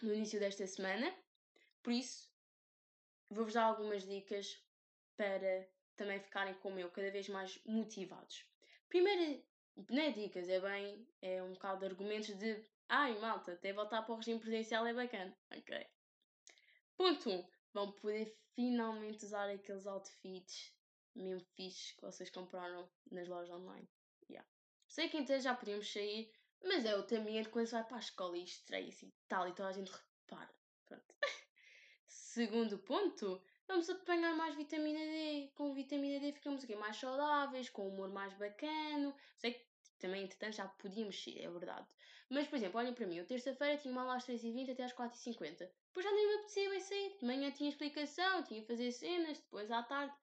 no 0.02 0.14
início 0.14 0.40
desta 0.40 0.66
semana. 0.68 1.14
Por 1.84 1.92
isso, 1.92 2.30
vou-vos 3.30 3.54
dar 3.54 3.64
algumas 3.64 4.06
dicas 4.06 4.62
para 5.18 5.68
também 5.96 6.20
ficarem 6.20 6.54
como 6.56 6.80
eu, 6.80 6.90
cada 6.90 7.12
vez 7.12 7.28
mais 7.30 7.60
motivados. 7.66 8.46
Primeira, 8.90 9.42
não 9.90 10.02
é 10.02 10.12
dicas, 10.12 10.48
é 10.50 10.60
bem, 10.60 11.08
é 11.22 11.44
um 11.44 11.54
bocado 11.54 11.80
de 11.80 11.86
argumentos 11.86 12.38
de 12.38 12.66
ai 12.88 13.18
malta, 13.20 13.54
até 13.54 13.72
voltar 13.72 14.02
para 14.02 14.14
o 14.14 14.18
regime 14.18 14.40
presencial 14.40 14.86
é 14.86 14.94
bacana. 14.94 15.36
Ok. 15.52 15.88
Ponto 16.98 17.30
1. 17.30 17.34
Um, 17.34 17.46
vão 17.74 17.92
poder 17.92 18.38
finalmente 18.56 19.26
usar 19.26 19.50
aqueles 19.50 19.86
outfits 19.88 20.74
mesmo 21.16 21.42
fixes 21.56 21.92
que 21.92 22.02
vocês 22.02 22.30
compraram 22.30 22.90
nas 23.12 23.28
lojas 23.28 23.50
online. 23.50 23.88
Yeah. 24.30 24.48
Sei 24.88 25.10
que 25.10 25.18
então 25.18 25.40
já 25.40 25.54
podíamos 25.54 25.92
sair, 25.92 26.32
mas 26.64 26.86
é 26.86 26.96
o 26.98 27.06
ambiente 27.20 27.50
quando 27.50 27.66
se 27.66 27.74
vai 27.74 27.84
para 27.84 27.98
a 27.98 28.00
escola 28.00 28.38
e 28.38 28.44
estreia-se 28.44 29.06
e 29.06 29.14
tal, 29.28 29.48
e 29.48 29.54
toda 29.54 29.70
a 29.70 29.74
gente 29.74 29.92
repara. 29.92 30.50
Pronto. 30.86 31.16
Segundo 32.08 32.78
ponto, 32.80 33.42
vamos 33.68 33.90
apanhar 33.90 34.36
mais 34.36 34.56
vitamina 34.56 35.00
D. 35.00 35.52
Com 35.56 35.74
vitamina 35.74 36.20
D 36.20 36.32
ficamos 36.32 36.64
aqui 36.64 36.76
mais 36.76 36.98
saudáveis, 36.98 37.70
com 37.70 37.88
um 37.88 37.94
humor 37.94 38.10
mais 38.10 38.34
bacano. 38.34 39.16
Sei 39.38 39.54
que 39.54 39.66
também, 40.00 40.24
entretanto, 40.24 40.56
já 40.56 40.68
podíamos 40.68 41.22
sair, 41.22 41.44
é 41.44 41.50
verdade. 41.50 41.88
Mas, 42.30 42.48
por 42.48 42.56
exemplo, 42.56 42.80
olhem 42.80 42.94
para 42.94 43.06
mim, 43.06 43.18
eu 43.18 43.26
terça-feira 43.26 43.78
tinha 43.78 43.94
aula 44.00 44.16
às 44.16 44.26
3h20 44.26 44.72
até 44.72 44.84
às 44.84 44.94
4h50. 44.94 45.70
Depois 45.92 46.06
já 46.06 46.12
nem 46.14 46.28
me 46.28 46.34
apetecia 46.36 46.70
bem 46.70 46.80
sair. 46.80 47.18
De 47.20 47.26
manhã 47.26 47.52
tinha 47.52 47.70
explicação, 47.70 48.44
tinha 48.44 48.62
que 48.62 48.68
fazer 48.68 48.92
cenas, 48.94 49.38
depois 49.40 49.70
à 49.70 49.84
tarde 49.84 50.14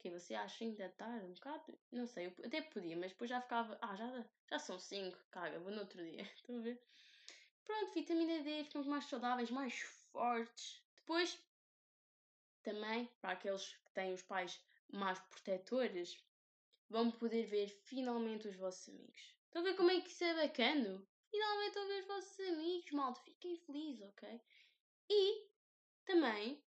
que 0.00 0.10
você 0.10 0.34
acha 0.34 0.64
ainda 0.64 0.88
tarde, 0.88 1.24
um 1.24 1.32
bocado? 1.32 1.78
Não 1.92 2.08
sei, 2.08 2.26
eu 2.26 2.34
até 2.44 2.60
podia, 2.60 2.96
mas 2.96 3.12
depois 3.12 3.30
já 3.30 3.40
ficava. 3.40 3.78
Ah, 3.80 3.94
já, 3.94 4.24
já 4.50 4.58
são 4.58 4.76
5, 4.76 5.16
caga, 5.30 5.60
vou 5.60 5.70
no 5.70 5.78
outro 5.78 6.04
dia. 6.04 6.22
Estão 6.34 6.58
a 6.58 6.60
ver? 6.60 6.82
Pronto, 7.64 7.94
vitamina 7.94 8.42
D, 8.42 8.64
ficamos 8.64 8.88
mais 8.88 9.04
saudáveis, 9.04 9.48
mais 9.48 9.78
fortes. 10.10 10.82
Depois, 10.96 11.38
também, 12.64 13.08
para 13.20 13.34
aqueles 13.34 13.76
que 13.84 13.92
têm 13.92 14.12
os 14.12 14.22
pais 14.22 14.60
mais 14.92 15.20
protetores, 15.20 16.20
vão 16.90 17.12
poder 17.12 17.46
ver 17.46 17.68
finalmente 17.68 18.48
os 18.48 18.56
vossos 18.56 18.88
amigos. 18.88 19.36
Estão 19.44 19.62
a 19.62 19.64
ver 19.64 19.76
como 19.76 19.90
é 19.92 20.00
que 20.00 20.08
isso 20.08 20.24
é 20.24 20.34
bacana? 20.34 21.00
Finalmente 21.30 21.68
estão 21.68 21.84
a 21.84 21.86
ver 21.86 22.00
os 22.00 22.06
vossos 22.08 22.40
amigos, 22.40 22.90
malta. 22.90 23.20
Fiquem 23.20 23.56
felizes, 23.56 24.02
ok? 24.08 24.40
E 25.14 25.46
também 26.06 26.62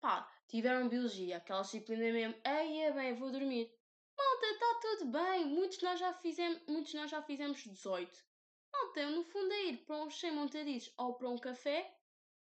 Pá, 0.00 0.32
tiveram 0.46 0.88
biologia, 0.88 1.38
aquela 1.38 1.62
disciplina 1.62 2.12
mesmo. 2.12 2.40
Ei, 2.44 2.82
é 2.82 2.92
bem, 2.92 3.14
vou 3.14 3.32
dormir. 3.32 3.68
Malta, 4.16 4.46
está 4.46 4.80
tudo 4.80 5.06
bem. 5.06 5.44
Muitos 5.44 5.78
de 5.78 5.84
nós 5.84 5.98
já 5.98 6.12
fizemos, 6.12 6.60
muitos 6.68 6.94
nós 6.94 7.10
já 7.10 7.20
fizemos 7.20 7.64
18. 7.64 8.24
Malta, 8.72 9.10
no 9.10 9.24
fundo 9.24 9.52
é 9.52 9.64
ir 9.64 9.78
para 9.78 9.96
um 9.96 10.08
sem 10.08 10.30
montadiços 10.30 10.94
ou 10.96 11.14
para 11.14 11.28
um 11.28 11.36
café, 11.36 11.92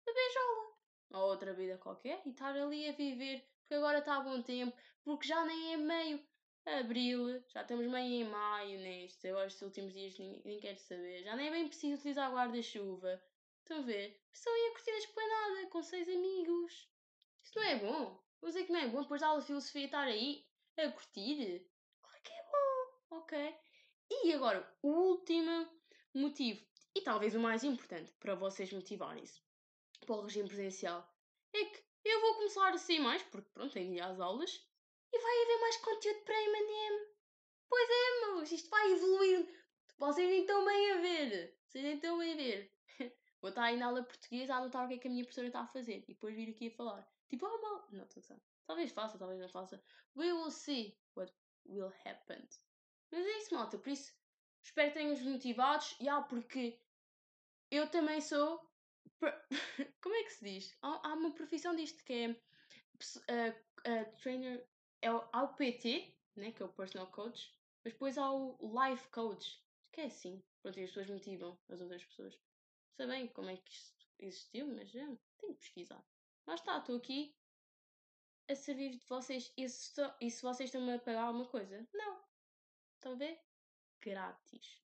beber 0.04 0.32
jola. 0.32 1.22
Ou 1.22 1.30
outra 1.30 1.54
vida 1.54 1.78
qualquer 1.78 2.20
e 2.26 2.30
estar 2.30 2.56
ali 2.56 2.88
a 2.88 2.92
viver. 2.92 3.48
Porque 3.60 3.74
agora 3.74 4.00
está 4.00 4.18
bom 4.18 4.42
tempo, 4.42 4.76
porque 5.04 5.28
já 5.28 5.44
nem 5.44 5.74
é 5.74 5.76
meio 5.76 6.26
abril, 6.66 7.40
já 7.48 7.62
estamos 7.62 7.86
meio 7.86 8.24
em 8.24 8.28
maio 8.28 8.80
neste. 8.80 9.28
Eu 9.28 9.38
acho 9.38 9.56
que 9.56 9.64
os 9.64 9.68
últimos 9.68 9.92
dias 9.92 10.18
ninguém, 10.18 10.42
ninguém 10.44 10.60
quer 10.60 10.76
saber. 10.76 11.22
Já 11.22 11.36
nem 11.36 11.46
é 11.46 11.50
bem 11.52 11.68
preciso 11.68 11.94
utilizar 11.94 12.32
guarda-chuva. 12.32 13.22
Estão 13.64 13.78
a 13.78 13.82
ver? 13.82 14.20
Só 14.30 14.54
ia 14.54 14.72
curtir 14.72 14.90
a 14.90 14.98
esplanada 14.98 15.66
com 15.68 15.82
seis 15.82 16.06
amigos. 16.06 16.86
Isso 17.42 17.56
não 17.56 17.64
é 17.64 17.76
bom. 17.76 18.22
Vou 18.38 18.50
dizer 18.50 18.64
que 18.64 18.72
não 18.72 18.80
é 18.80 18.86
bom 18.88 19.00
depois 19.00 19.22
da 19.22 19.28
aula 19.28 19.40
de 19.40 19.46
filosofia 19.46 19.86
estar 19.86 20.06
aí 20.06 20.46
a 20.76 20.92
curtir. 20.92 21.66
Claro 22.02 22.22
que 22.22 22.32
é 22.34 22.42
bom, 22.42 23.16
ok? 23.16 23.56
E 24.10 24.34
agora, 24.34 24.70
o 24.82 24.88
último 24.88 25.66
motivo, 26.12 26.62
e 26.94 27.00
talvez 27.00 27.34
o 27.34 27.40
mais 27.40 27.64
importante 27.64 28.12
para 28.20 28.34
vocês 28.34 28.70
motivarem-se 28.70 29.40
para 30.04 30.14
o 30.14 30.20
regime 30.20 30.46
presencial, 30.46 31.10
é 31.54 31.64
que 31.64 31.82
eu 32.04 32.20
vou 32.20 32.34
começar 32.34 32.68
a 32.68 32.76
sair 32.76 33.00
mais, 33.00 33.22
porque 33.22 33.48
pronto, 33.54 33.72
tenho 33.72 33.94
de 33.94 34.00
aulas, 34.20 34.62
e 35.10 35.18
vai 35.18 35.42
haver 35.42 35.60
mais 35.60 35.76
conteúdo 35.78 36.20
para 36.20 36.42
M&M. 36.42 37.06
Pois 37.66 37.88
é, 37.88 38.26
meus, 38.26 38.52
isto 38.52 38.68
vai 38.68 38.92
evoluir. 38.92 39.48
Vocês 39.96 40.28
nem 40.28 40.42
estão 40.42 40.66
bem 40.66 40.92
a 40.92 40.96
ver. 40.98 41.58
Vocês 41.66 41.82
nem 41.82 41.94
estão 41.94 42.18
bem 42.18 42.34
a 42.34 42.36
ver. 42.36 42.73
Vou 43.44 43.50
estar 43.50 43.64
aí 43.64 43.76
na 43.76 43.88
aula 43.88 44.02
portuguesa 44.02 44.54
a 44.54 44.56
anotar 44.56 44.86
o 44.86 44.88
que 44.88 44.94
é 44.94 44.98
que 44.98 45.06
a 45.06 45.10
minha 45.10 45.22
professora 45.22 45.48
está 45.48 45.60
a 45.60 45.66
fazer 45.66 45.98
e 46.08 46.14
depois 46.14 46.34
vir 46.34 46.48
aqui 46.48 46.68
a 46.68 46.70
falar. 46.70 47.06
Tipo, 47.28 47.44
oh, 47.44 47.60
mal. 47.60 47.86
Não, 47.92 48.04
estou 48.04 48.22
a 48.34 48.40
Talvez 48.66 48.90
faça, 48.90 49.18
talvez 49.18 49.38
não 49.38 49.50
faça. 49.50 49.84
We 50.16 50.32
will 50.32 50.50
see 50.50 50.96
what 51.14 51.30
will 51.66 51.92
happen. 52.06 52.48
Mas 53.12 53.26
é 53.26 53.38
isso, 53.40 53.54
malta. 53.54 53.76
Por 53.76 53.90
isso, 53.90 54.14
espero 54.62 54.88
que 54.88 54.98
tenham-os 54.98 55.20
motivados. 55.20 55.94
E 56.00 56.08
ah, 56.08 56.22
porque 56.22 56.80
eu 57.70 57.86
também 57.90 58.18
sou. 58.22 58.66
Como 60.00 60.14
é 60.14 60.22
que 60.22 60.32
se 60.32 60.42
diz? 60.42 60.78
Há, 60.80 61.10
há 61.10 61.12
uma 61.12 61.34
profissão 61.34 61.76
disto 61.76 62.02
que 62.02 62.14
é. 62.14 62.30
Uh, 62.30 63.50
uh, 63.90 64.20
trainer. 64.22 64.66
É 65.02 65.12
o, 65.12 65.22
há 65.34 65.42
o 65.42 65.54
PT, 65.54 66.16
né, 66.36 66.50
que 66.50 66.62
é 66.62 66.64
o 66.64 66.72
personal 66.72 67.08
coach. 67.08 67.54
Mas 67.84 67.92
depois 67.92 68.16
há 68.16 68.32
o 68.32 68.56
life 68.62 69.06
coach. 69.08 69.62
Que 69.92 70.00
é 70.00 70.04
assim. 70.06 70.42
Pronto, 70.62 70.80
e 70.80 70.84
as 70.84 70.88
pessoas 70.88 71.10
motivam 71.10 71.58
as 71.68 71.82
outras 71.82 72.02
pessoas. 72.06 72.34
Sabem 72.96 73.28
como 73.28 73.50
é 73.50 73.56
que 73.56 73.72
isto 73.72 74.06
existiu, 74.18 74.66
mas 74.68 74.94
é, 74.94 75.06
tenho 75.38 75.54
que 75.54 75.60
pesquisar. 75.60 76.04
Lá 76.46 76.54
está, 76.54 76.78
estou 76.78 76.96
aqui 76.96 77.36
a 78.48 78.54
servir 78.54 78.90
de 78.90 79.04
vocês. 79.06 79.52
E 79.56 79.68
se, 79.68 80.00
e 80.20 80.30
se 80.30 80.42
vocês 80.42 80.68
estão-me 80.68 80.94
a 80.94 80.98
pagar 80.98 81.24
alguma 81.24 81.46
coisa? 81.46 81.86
Não. 81.92 82.24
Estão 82.94 83.12
a 83.12 83.16
ver? 83.16 83.40
Grátis. 84.00 84.82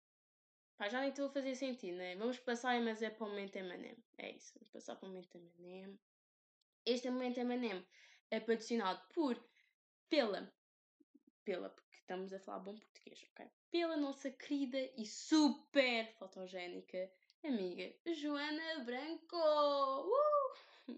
Pá, 0.76 0.88
já 0.88 1.00
nem 1.00 1.08
estou 1.08 1.26
a 1.26 1.30
fazer 1.30 1.54
sentido, 1.54 1.96
né? 1.96 2.14
Vamos 2.16 2.38
passar, 2.38 2.80
mas 2.82 3.02
é 3.02 3.10
para 3.10 3.26
o 3.26 3.30
momento 3.30 3.56
Emanem. 3.56 3.96
É 4.18 4.30
isso, 4.30 4.52
vamos 4.54 4.68
passar 4.68 4.96
para 4.96 5.06
o 5.06 5.08
momento 5.08 5.34
Emanem. 5.34 5.98
Este 6.84 7.10
momento 7.10 7.38
Emanem 7.38 7.86
é 8.30 8.38
patrocinado 8.40 9.02
por, 9.14 9.42
pela, 10.08 10.52
pela, 11.44 11.74
estamos 12.06 12.32
a 12.32 12.38
falar 12.38 12.60
bom 12.60 12.76
português, 12.76 13.26
ok? 13.32 13.50
Pela 13.68 13.96
nossa 13.96 14.30
querida 14.30 14.78
e 14.96 15.04
super 15.04 16.08
fotogénica 16.12 17.10
amiga 17.42 17.92
Joana 18.14 18.84
Branco. 18.84 19.36
Uh! 19.36 20.54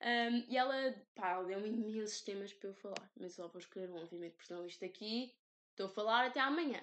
um, 0.00 0.44
e 0.48 0.56
ela, 0.56 0.94
pá, 1.16 1.32
ela 1.32 1.44
deu-me 1.44 1.68
imensos 1.68 2.20
temas 2.20 2.52
para 2.52 2.68
eu 2.68 2.74
falar, 2.74 3.12
mas 3.16 3.34
só 3.34 3.48
vou 3.48 3.58
escolher 3.58 3.90
um, 3.90 4.00
obviamente, 4.00 4.34
porque 4.34 4.46
senão 4.46 4.64
isto 4.64 4.84
aqui 4.84 5.34
estou 5.70 5.86
a 5.86 5.90
falar 5.90 6.26
até 6.26 6.38
amanhã. 6.38 6.80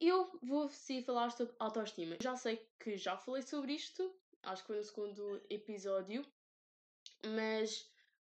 Eu 0.00 0.36
vou 0.42 0.68
sim 0.68 1.04
falar 1.04 1.30
sobre 1.30 1.54
autoestima. 1.60 2.16
Já 2.20 2.34
sei 2.34 2.68
que 2.80 2.96
já 2.96 3.16
falei 3.16 3.42
sobre 3.42 3.74
isto, 3.74 4.12
acho 4.42 4.62
que 4.62 4.66
foi 4.66 4.78
no 4.78 4.84
segundo 4.84 5.40
episódio, 5.48 6.26
mas 7.24 7.88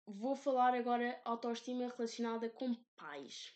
vou 0.06 0.36
falar 0.36 0.74
agora 0.74 1.20
autoestima 1.24 1.88
relacionada 1.88 2.48
com 2.50 2.74
pais. 2.96 3.54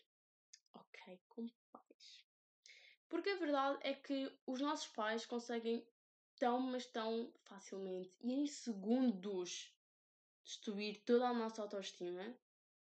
Ok, 0.74 1.20
com 1.28 1.48
pais. 1.72 2.24
Porque 3.08 3.30
a 3.30 3.36
verdade 3.36 3.78
é 3.82 3.94
que 3.94 4.30
os 4.46 4.60
nossos 4.60 4.88
pais 4.88 5.26
conseguem 5.26 5.86
tão, 6.38 6.60
mas 6.60 6.86
tão 6.86 7.32
facilmente 7.44 8.14
e 8.20 8.32
em 8.32 8.46
segundos 8.46 9.74
destruir 10.44 11.02
toda 11.04 11.28
a 11.28 11.34
nossa 11.34 11.62
autoestima, 11.62 12.34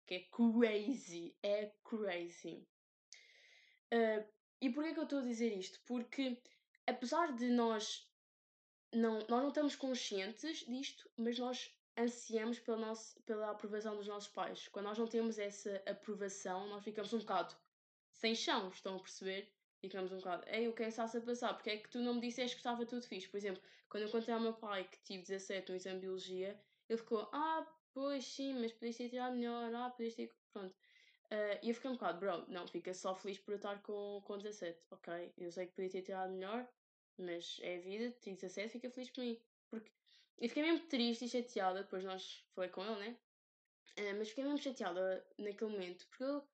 que 0.07 0.15
é 0.15 0.21
crazy, 0.21 1.35
é 1.43 1.73
crazy. 1.83 2.67
Uh, 3.93 4.27
e 4.61 4.71
porquê 4.71 4.93
que 4.93 4.99
eu 4.99 5.05
estou 5.05 5.21
a 5.21 5.23
dizer 5.23 5.57
isto? 5.57 5.81
Porque 5.87 6.43
apesar 6.87 7.33
de 7.33 7.49
nós 7.49 8.07
não, 8.93 9.19
nós 9.21 9.29
não 9.29 9.49
estamos 9.49 9.77
conscientes 9.77 10.65
disto, 10.67 11.11
mas 11.17 11.39
nós 11.39 11.75
ansiamos 11.97 12.59
pela, 12.59 12.77
nosso, 12.77 13.21
pela 13.23 13.51
aprovação 13.51 13.97
dos 13.97 14.07
nossos 14.07 14.29
pais. 14.29 14.69
Quando 14.69 14.87
nós 14.87 14.99
não 14.99 15.07
temos 15.07 15.39
essa 15.39 15.83
aprovação, 15.87 16.67
nós 16.69 16.83
ficamos 16.83 17.13
um 17.13 17.19
bocado 17.19 17.55
sem 18.13 18.35
chão, 18.35 18.69
estão 18.69 18.97
a 18.97 19.01
perceber? 19.01 19.53
ficamos 19.89 20.13
um 20.13 20.17
bocado, 20.17 20.45
ei, 20.49 20.69
o 20.69 20.73
que 20.73 20.83
é 20.83 20.87
que 20.87 20.91
está 20.91 21.05
a 21.05 21.21
passar? 21.21 21.55
Porque 21.55 21.71
é 21.71 21.77
que 21.77 21.89
tu 21.89 21.99
não 21.99 22.15
me 22.15 22.21
disseste 22.21 22.57
que 22.57 22.61
estava 22.61 22.87
tudo 22.87 23.07
fixe? 23.07 23.29
Por 23.29 23.37
exemplo, 23.37 23.63
quando 23.89 24.05
eu 24.05 24.11
contei 24.11 24.33
ao 24.33 24.41
meu 24.41 24.55
pai 24.55 24.85
que 24.85 24.99
tive 25.03 25.23
17 25.23 25.71
no 25.71 25.77
exame 25.77 25.97
de 25.97 26.07
Biologia, 26.07 26.59
ele 26.89 26.99
ficou, 26.99 27.29
ah, 27.33 27.67
pois 27.93 28.25
sim, 28.25 28.55
mas 28.55 28.73
podias 28.73 28.97
ter 28.97 29.11
tirado 29.11 29.35
melhor, 29.35 29.75
ah, 29.75 29.91
podias 29.91 30.15
ter. 30.15 30.33
Pronto. 30.53 30.75
Uh, 31.27 31.59
e 31.63 31.69
eu 31.69 31.75
fiquei 31.75 31.91
um 31.91 31.95
bocado, 31.95 32.19
bro, 32.19 32.45
não, 32.49 32.67
fica 32.67 32.95
só 32.95 33.15
feliz 33.15 33.39
por 33.39 33.53
eu 33.53 33.57
estar 33.57 33.81
com, 33.83 34.23
com 34.25 34.37
17, 34.37 34.79
ok? 34.91 35.33
Eu 35.37 35.51
sei 35.51 35.67
que 35.67 35.73
podia 35.73 35.91
ter 35.91 36.03
tirado 36.03 36.33
melhor, 36.33 36.69
mas 37.19 37.59
é 37.63 37.77
a 37.77 37.81
vida, 37.81 38.17
tenho 38.21 38.37
17, 38.37 38.73
fica 38.73 38.91
feliz 38.91 39.11
por 39.11 39.21
mim. 39.21 39.41
Porque 39.69 39.91
eu 40.39 40.49
fiquei 40.49 40.63
mesmo 40.63 40.87
triste 40.87 41.25
e 41.25 41.29
chateada, 41.29 41.83
depois 41.83 42.05
nós 42.05 42.45
falei 42.55 42.71
com 42.71 42.85
ele, 42.85 42.97
né? 42.97 43.19
Uh, 43.99 44.19
mas 44.19 44.29
fiquei 44.29 44.45
mesmo 44.45 44.59
chateada 44.59 45.27
naquele 45.39 45.71
momento, 45.71 46.07
porque 46.09 46.25
eu 46.25 46.47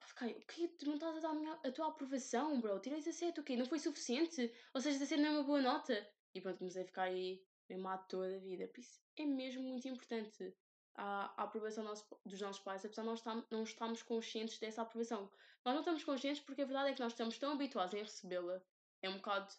fiquei, 0.00 0.32
o 0.32 0.46
quê? 0.46 0.68
Tu 0.68 0.86
não 0.86 0.94
estás 0.94 1.16
a 1.16 1.20
dar 1.20 1.30
a, 1.30 1.34
minha, 1.34 1.52
a 1.52 1.72
tua 1.72 1.88
aprovação, 1.88 2.60
bro? 2.60 2.78
Tirei 2.80 2.98
17, 2.98 3.40
o 3.40 3.44
quê? 3.44 3.56
Não 3.56 3.66
foi 3.66 3.78
suficiente? 3.78 4.52
Ou 4.74 4.80
seja, 4.80 4.98
17 4.98 5.22
não 5.22 5.28
é 5.28 5.32
uma 5.32 5.42
boa 5.44 5.62
nota? 5.62 6.08
E 6.34 6.40
pronto, 6.40 6.58
comecei 6.58 6.82
a 6.82 6.86
ficar 6.86 7.04
aí 7.04 7.42
mesmo 7.68 7.88
à 7.88 7.98
toda 7.98 8.36
a 8.36 8.38
vida. 8.38 8.68
Por 8.68 8.80
isso 8.80 9.00
é 9.16 9.24
mesmo 9.24 9.62
muito 9.62 9.88
importante 9.88 10.54
a, 10.94 11.32
a 11.36 11.44
aprovação 11.44 11.84
nosso, 11.84 12.06
dos 12.24 12.40
nossos 12.40 12.62
pais, 12.62 12.84
apesar 12.84 13.02
de 13.02 13.08
nós 13.08 13.22
não 13.50 13.62
estarmos 13.62 14.02
conscientes 14.02 14.58
dessa 14.58 14.82
aprovação. 14.82 15.30
Nós 15.64 15.74
não 15.74 15.80
estamos 15.80 16.04
conscientes 16.04 16.40
porque 16.42 16.62
a 16.62 16.66
verdade 16.66 16.90
é 16.90 16.94
que 16.94 17.00
nós 17.00 17.12
estamos 17.12 17.38
tão 17.38 17.52
habituados 17.52 17.94
em 17.94 18.02
recebê-la. 18.02 18.60
É 19.02 19.08
um 19.08 19.16
bocado. 19.16 19.52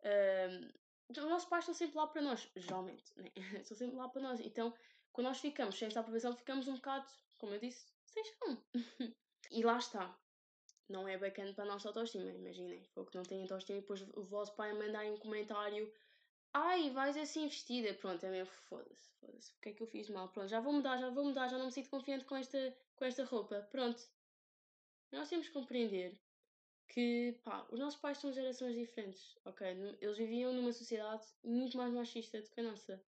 Uh, 0.00 0.72
os 1.10 1.16
nossos 1.16 1.48
pais 1.48 1.64
estão 1.64 1.74
sempre 1.74 1.96
lá 1.96 2.06
para 2.06 2.22
nós, 2.22 2.48
geralmente, 2.56 3.12
né? 3.16 3.30
estão 3.62 3.76
sempre 3.76 3.96
lá 3.96 4.08
para 4.08 4.22
nós. 4.22 4.40
Então, 4.40 4.74
quando 5.12 5.26
nós 5.26 5.38
ficamos 5.38 5.78
sem 5.78 5.88
essa 5.88 6.00
aprovação, 6.00 6.34
ficamos 6.34 6.68
um 6.68 6.74
bocado, 6.74 7.06
como 7.38 7.54
eu 7.54 7.60
disse, 7.60 7.86
sem 8.06 8.24
chão. 8.24 8.62
e 9.50 9.62
lá 9.62 9.78
está. 9.78 10.18
Não 10.88 11.06
é 11.06 11.18
bacana 11.18 11.52
para 11.52 11.64
a 11.64 11.66
nossa 11.66 11.88
autoestima, 11.88 12.30
imaginem. 12.30 12.82
Foi 12.94 13.04
que 13.04 13.16
não 13.16 13.22
tem 13.22 13.42
autoestima 13.42 13.78
e 13.78 13.80
depois 13.82 14.02
o 14.14 14.24
vosso 14.24 14.54
pai 14.56 14.72
mandar 14.72 15.04
um 15.04 15.18
comentário 15.18 15.92
Ai, 16.52 16.90
vais 16.90 17.16
assim 17.16 17.46
vestida. 17.46 17.94
Pronto, 17.94 18.24
é 18.24 18.30
mesmo 18.30 18.52
foda-se, 18.68 19.10
foda-se. 19.20 19.52
O 19.52 19.60
que 19.60 19.68
é 19.68 19.72
que 19.72 19.82
eu 19.82 19.86
fiz 19.86 20.08
mal? 20.08 20.28
Pronto, 20.28 20.48
já 20.48 20.60
vou 20.60 20.72
mudar, 20.72 20.98
já 20.98 21.10
vou 21.10 21.24
mudar, 21.24 21.48
já 21.48 21.58
não 21.58 21.66
me 21.66 21.72
sinto 21.72 21.90
confiante 21.90 22.24
com 22.24 22.36
esta, 22.36 22.76
com 22.96 23.04
esta 23.04 23.24
roupa. 23.24 23.60
Pronto. 23.70 24.02
Nós 25.12 25.28
temos 25.28 25.46
que 25.46 25.52
compreender 25.52 26.18
que, 26.88 27.38
pá, 27.44 27.66
os 27.70 27.78
nossos 27.78 28.00
pais 28.00 28.18
são 28.18 28.32
gerações 28.32 28.74
diferentes, 28.74 29.36
ok? 29.44 29.66
Eles 30.00 30.16
viviam 30.16 30.52
numa 30.52 30.72
sociedade 30.72 31.24
muito 31.44 31.76
mais 31.76 31.92
machista 31.92 32.40
do 32.40 32.50
que 32.50 32.60
a 32.60 32.64
nossa. 32.64 33.04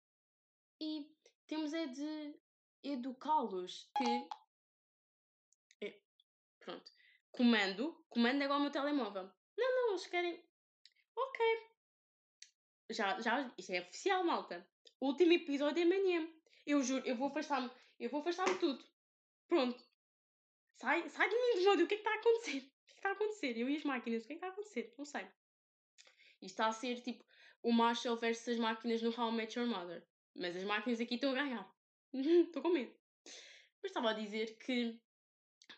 E 0.81 1.11
temos 1.47 1.73
é 1.75 1.87
de 1.87 2.35
educá-los 2.83 3.90
que. 3.97 4.28
É, 5.87 6.00
pronto. 6.61 6.93
Comando. 7.33 8.04
Comando 8.09 8.43
é 8.43 8.45
igual 8.45 8.59
ao 8.59 8.62
meu 8.62 8.71
telemóvel. 8.71 9.31
Não, 9.57 9.76
não, 9.76 9.90
eles 9.90 10.07
querem. 10.07 10.43
Ok, 11.16 11.64
já, 12.90 13.21
já, 13.21 13.52
isto 13.57 13.73
é 13.73 13.81
oficial, 13.81 14.25
malta. 14.25 14.66
Último 15.00 15.33
episódio 15.33 15.83
é 15.83 15.87
amanhã. 15.87 16.28
Eu 16.66 16.83
juro, 16.83 17.07
eu 17.07 17.16
vou 17.16 17.28
afastar-me. 17.28 17.71
Eu 17.99 18.11
vou 18.11 18.21
afastar-me 18.21 18.59
tudo. 18.59 18.85
Pronto. 19.49 19.83
Sai, 20.76 21.09
sai 21.09 21.28
de 21.28 21.35
mim, 21.35 21.54
Desmódio. 21.54 21.85
O 21.85 21.88
que 21.88 21.95
é 21.95 21.97
que 21.99 22.02
está 22.02 22.12
a 22.12 22.19
acontecer? 22.19 22.74
Está 23.04 23.11
a 23.11 23.12
acontecer? 23.12 23.58
Eu 23.58 23.68
e 23.68 23.76
as 23.76 23.84
máquinas, 23.84 24.25
o 24.25 24.26
que 24.26 24.32
é 24.32 24.37
que 24.37 24.38
está 24.38 24.46
a 24.46 24.50
acontecer? 24.50 24.94
Não 24.96 25.04
sei. 25.04 25.26
Isto 26.40 26.46
está 26.46 26.66
a 26.68 26.73
ser 26.73 27.02
tipo 27.02 27.23
o 27.62 27.70
Marshall 27.70 28.16
versus 28.16 28.49
as 28.49 28.58
máquinas 28.58 29.02
no 29.02 29.11
How 29.11 29.28
I 29.28 29.32
Met 29.37 29.58
Your 29.58 29.68
Mother. 29.68 30.02
Mas 30.34 30.56
as 30.56 30.64
máquinas 30.64 30.99
aqui 31.02 31.16
estão 31.16 31.32
a 31.32 31.34
ganhar. 31.34 31.76
Estou 32.14 32.62
com 32.62 32.70
medo. 32.70 32.94
Mas 33.82 33.90
estava 33.90 34.08
a 34.08 34.14
dizer 34.14 34.56
que 34.56 34.99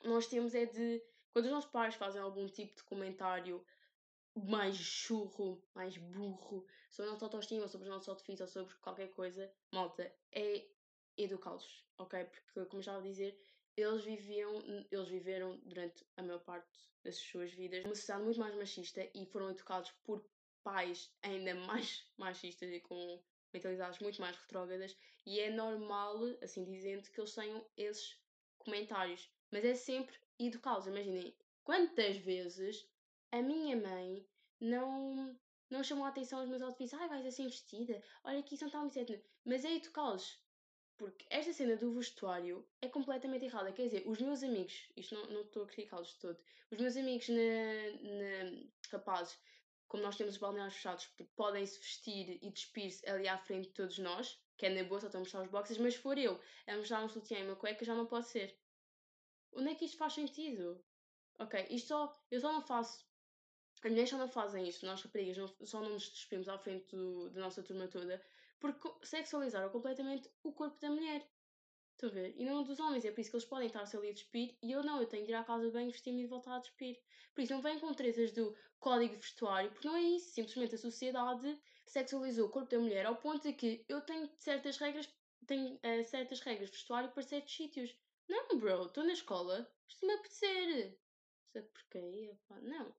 nós 0.04 0.28
temos 0.28 0.54
é 0.54 0.66
de. 0.66 1.02
Quando 1.32 1.46
os 1.46 1.50
nossos 1.50 1.70
pais 1.72 1.96
fazem 1.96 2.22
algum 2.22 2.46
tipo 2.46 2.76
de 2.76 2.84
comentário 2.84 3.66
mais 4.36 4.76
churro, 4.76 5.60
mais 5.74 5.96
burro 5.96 6.64
sobre 6.92 7.10
a 7.10 7.12
nossa 7.12 7.24
autoestima, 7.24 7.66
sobre 7.66 7.88
os 7.88 7.92
nossos 7.92 8.08
outfits 8.08 8.40
ou 8.40 8.46
sobre 8.46 8.72
qualquer 8.76 9.08
coisa, 9.08 9.52
malta, 9.72 10.14
é 10.30 10.64
educá-los, 11.16 11.84
ok? 11.98 12.24
Porque, 12.24 12.66
como 12.66 12.80
estava 12.80 12.98
a 12.98 13.02
dizer, 13.02 13.36
eles 13.76 14.04
viviam, 14.04 14.54
eles 14.90 15.08
viveram 15.08 15.58
durante 15.64 16.04
a 16.16 16.22
maior 16.22 16.40
parte 16.40 16.68
das 17.04 17.16
suas 17.16 17.52
vidas 17.52 17.84
numa 17.84 17.94
sociedade 17.94 18.24
muito 18.24 18.40
mais 18.40 18.54
machista 18.54 19.08
e 19.14 19.26
foram 19.26 19.50
educados 19.50 19.92
por 20.02 20.24
pais 20.64 21.12
ainda 21.22 21.54
mais 21.66 22.04
machistas 22.16 22.70
e 22.70 22.80
com 22.80 23.22
mentalidades 23.52 24.00
muito 24.00 24.20
mais 24.20 24.36
retrógradas 24.36 24.96
e 25.26 25.40
é 25.40 25.50
normal, 25.50 26.18
assim 26.40 26.64
dizendo, 26.64 27.10
que 27.10 27.20
eles 27.20 27.34
tenham 27.34 27.66
esses 27.76 28.16
comentários. 28.58 29.28
Mas 29.50 29.64
é 29.64 29.74
sempre 29.74 30.16
educá-los. 30.38 30.86
Imaginem, 30.86 31.34
quantas 31.64 32.16
vezes 32.18 32.88
a 33.32 33.42
minha 33.42 33.76
mãe 33.76 34.24
não, 34.60 35.36
não 35.68 35.82
chamou 35.82 36.04
a 36.04 36.08
atenção 36.08 36.38
aos 36.38 36.48
meus 36.48 36.62
outfits. 36.62 36.94
Ai, 36.94 37.08
vais 37.08 37.26
assim 37.26 37.46
vestida. 37.46 38.00
Olha 38.22 38.38
aqui, 38.38 38.56
são 38.56 38.70
tão 38.70 38.86
etc. 38.86 39.20
Mas 39.44 39.64
é 39.64 39.74
educá-los. 39.74 40.40
Porque 40.96 41.26
esta 41.28 41.52
cena 41.52 41.76
do 41.76 41.92
vestuário 41.92 42.66
é 42.80 42.88
completamente 42.88 43.44
errada. 43.44 43.72
Quer 43.72 43.84
dizer, 43.84 44.02
os 44.06 44.20
meus 44.20 44.42
amigos, 44.42 44.90
isto 44.96 45.14
não, 45.14 45.42
estou 45.42 45.64
a 45.64 45.66
criticá-los 45.66 46.08
de 46.08 46.18
todo, 46.18 46.38
os 46.70 46.78
meus 46.78 46.96
amigos 46.96 47.28
na, 47.28 47.36
na 48.02 48.62
rapazes, 48.90 49.38
como 49.86 50.02
nós 50.02 50.16
temos 50.16 50.34
os 50.34 50.40
balneários 50.40 50.74
fechados, 50.74 51.08
podem 51.36 51.64
se 51.66 51.78
vestir 51.78 52.38
e 52.42 52.50
despir-se 52.50 53.08
ali 53.08 53.28
à 53.28 53.38
frente 53.38 53.68
de 53.68 53.74
todos 53.74 53.98
nós, 53.98 54.40
que 54.56 54.66
é 54.66 54.70
na 54.70 54.84
boa, 54.84 55.00
só 55.00 55.06
estão 55.06 55.20
a 55.20 55.24
mostrar 55.24 55.42
os 55.42 55.50
boxes, 55.50 55.78
mas 55.78 55.94
se 55.94 56.00
for 56.00 56.18
eu 56.18 56.40
a 56.66 56.76
mostrar 56.76 57.04
um 57.04 57.08
sutiã 57.08 57.38
e 57.38 57.44
uma 57.44 57.56
cueca, 57.56 57.84
já 57.84 57.94
não 57.94 58.06
pode 58.06 58.26
ser. 58.26 58.58
Onde 59.52 59.70
é 59.70 59.74
que 59.74 59.84
isto 59.84 59.98
faz 59.98 60.14
sentido? 60.14 60.82
Ok, 61.38 61.66
isto 61.70 61.88
só, 61.88 62.24
eu 62.30 62.40
só 62.40 62.52
não 62.52 62.62
faço 62.62 63.06
as 63.86 63.90
mulheres 63.90 64.10
só 64.10 64.18
não 64.18 64.28
fazem 64.28 64.68
isto, 64.68 64.84
nós 64.84 65.00
raparigas 65.02 65.36
não, 65.36 65.46
só 65.64 65.80
não 65.80 65.90
nos 65.90 66.08
despimos 66.08 66.48
à 66.48 66.58
frente 66.58 66.86
do, 66.90 67.30
da 67.30 67.40
nossa 67.40 67.62
turma 67.62 67.86
toda 67.86 68.20
porque 68.58 68.88
sexualizaram 69.02 69.70
completamente 69.70 70.30
o 70.42 70.52
corpo 70.52 70.80
da 70.80 70.90
mulher. 70.90 71.26
Estão 71.92 72.10
a 72.10 72.12
ver? 72.12 72.34
E 72.36 72.44
não 72.44 72.62
dos 72.62 72.78
homens, 72.78 73.04
é 73.04 73.10
por 73.10 73.20
isso 73.20 73.30
que 73.30 73.36
eles 73.36 73.48
podem 73.48 73.66
estar-se 73.68 73.96
ali 73.96 74.10
a 74.10 74.12
despir 74.12 74.56
e 74.62 74.70
eu 74.70 74.82
não, 74.82 75.00
eu 75.00 75.06
tenho 75.06 75.24
de 75.24 75.32
ir 75.32 75.34
à 75.34 75.44
casa 75.44 75.66
de 75.66 75.72
banho, 75.72 75.90
vestir-me 75.90 76.22
e 76.22 76.26
voltar 76.26 76.56
a 76.56 76.58
despir. 76.58 77.00
Por 77.34 77.40
isso 77.40 77.52
não 77.52 77.62
vêm 77.62 77.78
com 77.78 77.92
tretas 77.94 78.32
do 78.32 78.54
código 78.78 79.16
vestuário, 79.16 79.70
porque 79.70 79.88
não 79.88 79.96
é 79.96 80.02
isso. 80.02 80.30
Simplesmente 80.30 80.74
a 80.74 80.78
sociedade 80.78 81.58
sexualizou 81.86 82.46
o 82.46 82.50
corpo 82.50 82.70
da 82.70 82.78
mulher 82.78 83.06
ao 83.06 83.16
ponto 83.16 83.42
de 83.42 83.54
que 83.54 83.84
eu 83.88 84.00
tenho 84.02 84.30
certas 84.36 84.76
regras, 84.76 85.08
tenho 85.46 85.74
uh, 85.74 86.04
certas 86.04 86.40
regras 86.40 86.70
de 86.70 86.76
vestuário 86.76 87.10
para 87.10 87.22
certos 87.22 87.54
sítios. 87.54 87.96
Não, 88.28 88.58
bro, 88.58 88.86
estou 88.86 89.04
na 89.04 89.12
escola, 89.12 89.70
isto 89.88 90.06
me 90.06 90.12
apetecer. 90.14 90.98
Porcaria, 91.72 92.38
pá, 92.46 92.60
não 92.60 92.94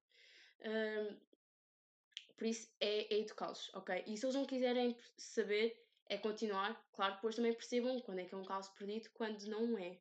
por 2.37 2.45
isso 2.45 2.69
é, 2.79 3.13
é 3.13 3.19
educá-los, 3.19 3.71
ok? 3.73 4.03
E 4.05 4.15
se 4.15 4.25
eles 4.25 4.35
não 4.35 4.45
quiserem 4.45 4.95
saber, 5.17 5.83
é 6.05 6.17
continuar. 6.17 6.81
Claro, 6.93 7.15
depois 7.15 7.35
também 7.35 7.53
percebam 7.53 7.99
quando 8.01 8.19
é 8.19 8.25
que 8.25 8.33
é 8.33 8.37
um 8.37 8.45
caso 8.45 8.71
perdido, 8.73 9.09
quando 9.13 9.43
não 9.45 9.77
é, 9.77 9.99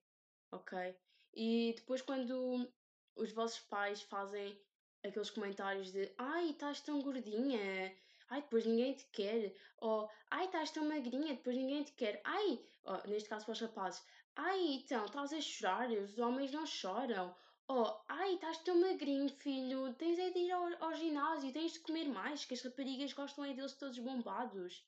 ok? 0.53 0.97
E 1.35 1.75
depois 1.77 2.03
quando 2.03 2.71
os 3.17 3.33
vossos 3.33 3.61
pais 3.61 4.03
fazem 4.03 4.61
aqueles 5.03 5.31
comentários 5.31 5.93
de 5.93 6.13
ai, 6.19 6.51
estás 6.51 6.81
tão 6.81 7.01
gordinha, 7.01 7.97
ai, 8.29 8.43
depois 8.43 8.67
ninguém 8.67 8.95
te 8.95 9.07
quer, 9.07 9.55
ou 9.79 10.09
ai, 10.31 10.47
estás 10.47 10.71
tão 10.71 10.87
magrinha, 10.87 11.35
depois 11.35 11.57
ninguém 11.57 11.83
te 11.85 11.93
quer, 11.93 12.21
ai, 12.25 12.61
neste 13.07 13.29
caso 13.29 13.45
para 13.45 13.53
os 13.53 13.61
rapazes, 13.61 14.05
ai, 14.35 14.75
então, 14.75 15.05
estás 15.05 15.33
a 15.33 15.41
chorar, 15.41 15.91
os 15.91 16.19
homens 16.19 16.53
não 16.53 16.67
choram, 16.67 17.35
Oh, 17.69 18.01
ai, 18.09 18.35
estás 18.35 18.59
tão 18.59 18.81
magrinho, 18.81 19.29
filho. 19.29 19.93
Tens 19.95 20.19
é 20.19 20.31
de 20.31 20.39
ir 20.39 20.53
ao, 20.53 20.85
ao 20.85 20.95
ginásio, 20.95 21.53
tens 21.53 21.73
de 21.73 21.81
comer 21.81 22.09
mais, 22.09 22.45
que 22.45 22.55
as 22.55 22.63
raparigas 22.63 23.13
gostam 23.13 23.45
é 23.45 23.53
deles 23.53 23.75
todos 23.75 23.99
bombados. 23.99 24.87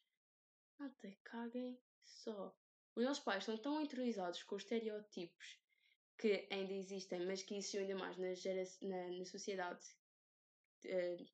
Até 0.79 1.17
caguem 1.25 1.77
só. 2.05 2.55
Os 2.95 3.05
nossos 3.05 3.25
pais 3.25 3.43
estão 3.43 3.57
tão 3.57 3.83
interiorizados 3.83 4.45
com 4.45 4.55
os 4.55 4.63
estereótipos 4.63 5.59
que 6.17 6.47
ainda 6.51 6.73
existem, 6.73 7.27
mas 7.27 7.43
que 7.43 7.57
existem 7.57 7.81
ainda 7.81 7.97
mais 7.97 8.17
na, 8.17 8.35
gera, 8.35 8.63
na, 8.83 9.09
na 9.09 9.25
sociedade. 9.25 9.85
Uh, 10.85 11.27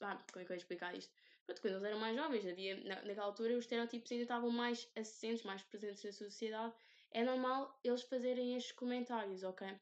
ah, 0.00 0.24
como 0.32 0.42
é 0.42 0.44
que 0.46 0.52
eu 0.52 0.54
ia 0.54 0.58
explicar 0.58 0.94
isto? 0.94 1.12
Pronto, 1.44 1.60
quando 1.60 1.74
eles 1.74 1.84
eram 1.84 1.98
mais 1.98 2.16
jovens, 2.16 2.46
havia, 2.46 2.76
na, 2.84 3.02
naquela 3.02 3.26
altura 3.26 3.54
os 3.54 3.64
estereótipos 3.64 4.10
ainda 4.10 4.22
estavam 4.22 4.50
mais 4.50 4.90
assentes, 4.96 5.42
mais 5.42 5.62
presentes 5.62 6.04
na 6.04 6.12
sociedade. 6.12 6.74
É 7.10 7.22
normal 7.22 7.78
eles 7.84 8.02
fazerem 8.02 8.56
estes 8.56 8.72
comentários, 8.72 9.42
ok? 9.42 9.78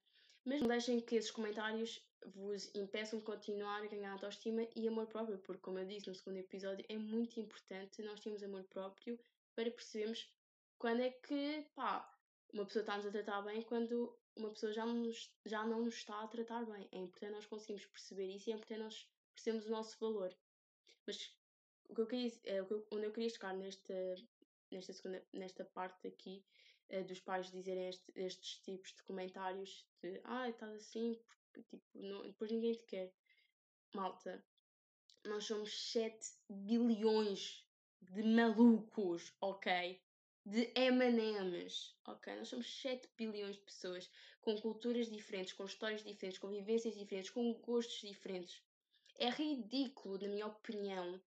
Mas 0.47 0.61
não 0.61 0.69
deixem 0.69 1.01
que 1.01 1.17
esses 1.17 1.33
comentários 1.33 2.01
vos 2.25 2.73
impeçam 2.73 3.19
de 3.19 3.25
continuar 3.25 3.83
a 3.83 3.87
ganhar 3.89 4.13
autoestima 4.13 4.67
e 4.77 4.87
amor 4.87 5.09
próprio, 5.09 5.39
porque, 5.39 5.61
como 5.61 5.81
eu 5.81 5.85
disse 5.85 6.09
no 6.09 6.15
segundo 6.15 6.39
episódio, 6.39 6.87
é 6.89 6.97
muito 6.97 7.41
importante 7.41 8.01
nós 8.03 8.21
termos 8.21 8.45
amor 8.45 8.63
próprio 8.65 9.19
para 9.57 9.69
percebermos 9.73 10.33
quando 10.79 11.01
é 11.03 11.11
que, 11.11 11.67
pá, 11.75 12.09
uma 12.53 12.65
pessoa 12.65 12.83
está-nos 12.83 13.07
a 13.07 13.11
tratar 13.11 13.43
bem 13.43 13.61
quando 13.63 14.17
uma 14.37 14.51
pessoa 14.51 14.73
já, 14.73 14.87
nos, 14.87 15.35
já 15.45 15.65
não 15.67 15.85
nos 15.85 15.97
está 15.97 16.23
a 16.23 16.29
tratar 16.29 16.65
bem. 16.65 16.89
É 16.93 16.99
importante 16.99 17.33
nós 17.33 17.47
conseguirmos 17.47 17.87
perceber 17.87 18.27
isso 18.27 18.49
e 18.49 18.53
é 18.53 18.55
importante 18.55 18.83
nós 18.83 19.09
percebermos 19.35 19.67
o 19.67 19.71
nosso 19.73 19.99
valor. 19.99 20.33
Mas 21.05 21.37
o 21.89 21.95
que 21.95 22.01
eu 22.03 22.07
queria, 22.07 22.33
é, 22.45 22.63
onde 22.93 23.05
eu 23.05 23.13
queria 23.13 23.31
chegar 23.31 23.53
nesta, 23.53 23.95
nesta, 24.71 24.93
segunda, 24.93 25.27
nesta 25.33 25.65
parte 25.65 26.07
aqui 26.07 26.45
dos 27.07 27.21
pais 27.21 27.51
dizerem 27.51 27.89
este, 27.89 28.13
estes 28.15 28.59
tipos 28.61 28.93
de 28.95 29.03
comentários 29.03 29.87
de 30.03 30.21
ah, 30.25 30.49
estás 30.49 30.75
assim, 30.75 31.19
tipo, 31.53 31.81
não, 31.95 32.23
depois 32.23 32.51
ninguém 32.51 32.75
te 32.75 32.85
quer. 32.85 33.13
Malta, 33.95 34.45
nós 35.25 35.45
somos 35.45 35.91
7 35.93 36.19
bilhões 36.49 37.67
de 38.01 38.23
malucos, 38.23 39.35
ok? 39.41 40.01
de 40.47 40.71
M&M's, 40.77 41.97
ok? 42.07 42.37
Nós 42.37 42.49
somos 42.49 42.81
7 42.81 43.09
bilhões 43.17 43.57
de 43.57 43.63
pessoas 43.63 44.09
com 44.41 44.57
culturas 44.61 45.11
diferentes, 45.11 45.53
com 45.53 45.65
histórias 45.65 46.05
diferentes, 46.05 46.39
com 46.39 46.49
vivências 46.49 46.95
diferentes, 46.95 47.31
com 47.31 47.53
gostos 47.55 48.09
diferentes. 48.09 48.63
É 49.19 49.29
ridículo, 49.29 50.19
na 50.19 50.29
minha 50.29 50.47
opinião, 50.47 51.21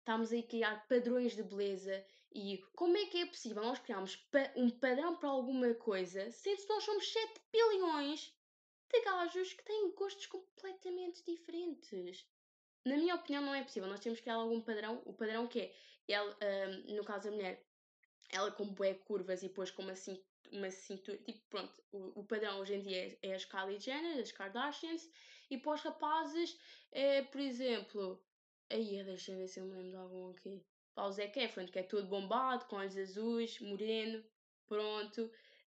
estamos 0.00 0.34
a 0.34 0.42
criar 0.42 0.86
padrões 0.86 1.34
de 1.34 1.42
beleza 1.42 2.04
e 2.32 2.58
como 2.74 2.96
é 2.96 3.06
que 3.06 3.18
é 3.18 3.26
possível 3.26 3.62
nós 3.62 3.78
criarmos 3.78 4.16
pa 4.16 4.52
um 4.56 4.70
padrão 4.70 5.16
para 5.16 5.28
alguma 5.28 5.72
coisa, 5.74 6.30
sendo 6.30 6.62
que 6.62 6.68
nós 6.68 6.84
somos 6.84 7.12
7 7.12 7.40
bilhões 7.52 8.34
de 8.92 9.00
gajos 9.02 9.52
que 9.52 9.64
têm 9.64 9.92
gostos 9.92 10.26
completamente 10.26 11.24
diferentes? 11.24 12.26
Na 12.84 12.96
minha 12.96 13.14
opinião, 13.14 13.42
não 13.42 13.54
é 13.54 13.62
possível. 13.62 13.88
Nós 13.88 14.00
temos 14.00 14.18
que 14.18 14.24
criar 14.24 14.36
algum 14.36 14.60
padrão. 14.60 15.02
O 15.04 15.12
padrão 15.12 15.46
que 15.46 15.60
é, 15.60 15.74
ele, 16.06 16.90
um, 16.90 16.96
no 16.96 17.04
caso 17.04 17.28
da 17.28 17.36
mulher, 17.36 17.66
ela 18.30 18.50
com 18.50 18.66
bué 18.66 18.94
curvas 18.94 19.42
e 19.42 19.48
depois 19.48 19.70
com 19.70 19.82
uma, 19.82 19.94
cintura, 19.94 20.26
uma 20.52 20.70
cintura 20.70 21.18
tipo, 21.18 21.40
pronto, 21.48 21.74
o, 21.92 22.20
o 22.20 22.24
padrão 22.24 22.60
hoje 22.60 22.74
em 22.74 22.82
dia 22.82 23.18
é, 23.22 23.30
é 23.30 23.34
as 23.34 23.44
Kylie 23.44 23.80
Jenner, 23.80 24.18
as 24.20 24.32
Kardashians, 24.32 25.10
e 25.50 25.58
para 25.58 25.72
os 25.72 25.80
rapazes 25.80 26.58
é, 26.92 27.22
por 27.22 27.40
exemplo, 27.40 28.22
aí 28.70 29.02
deixa 29.04 29.32
eu 29.32 29.38
ver 29.38 29.48
se 29.48 29.60
eu 29.60 29.64
me 29.64 29.74
lembro 29.74 29.90
de 29.90 29.96
algum 29.96 30.30
aqui. 30.30 30.64
Para 30.98 31.06
o 31.06 31.12
Zac 31.12 31.30
que 31.70 31.78
é 31.78 31.82
todo 31.84 32.08
bombado, 32.08 32.64
com 32.64 32.74
olhos 32.74 32.96
azuis, 32.98 33.60
moreno, 33.60 34.24
pronto. 34.66 35.30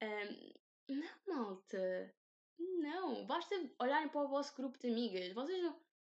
Um, 0.00 0.94
não, 0.94 1.34
malta. 1.34 2.14
Não, 2.56 3.26
basta 3.26 3.52
olharem 3.80 4.08
para 4.08 4.20
o 4.20 4.28
vosso 4.28 4.54
grupo 4.54 4.78
de 4.78 4.86
amigas. 4.86 5.32
Vocês 5.32 5.60
não. 5.60 5.76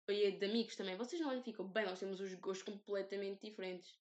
E 0.09 0.33
de 0.33 0.45
amigos 0.45 0.75
também. 0.75 0.97
Vocês 0.97 1.23
não 1.23 1.41
ficam, 1.45 1.69
bem, 1.69 1.85
nós 1.85 2.01
temos 2.01 2.21
os 2.21 2.35
gostos 2.35 2.65
completamente 2.65 3.49
diferentes 3.49 3.97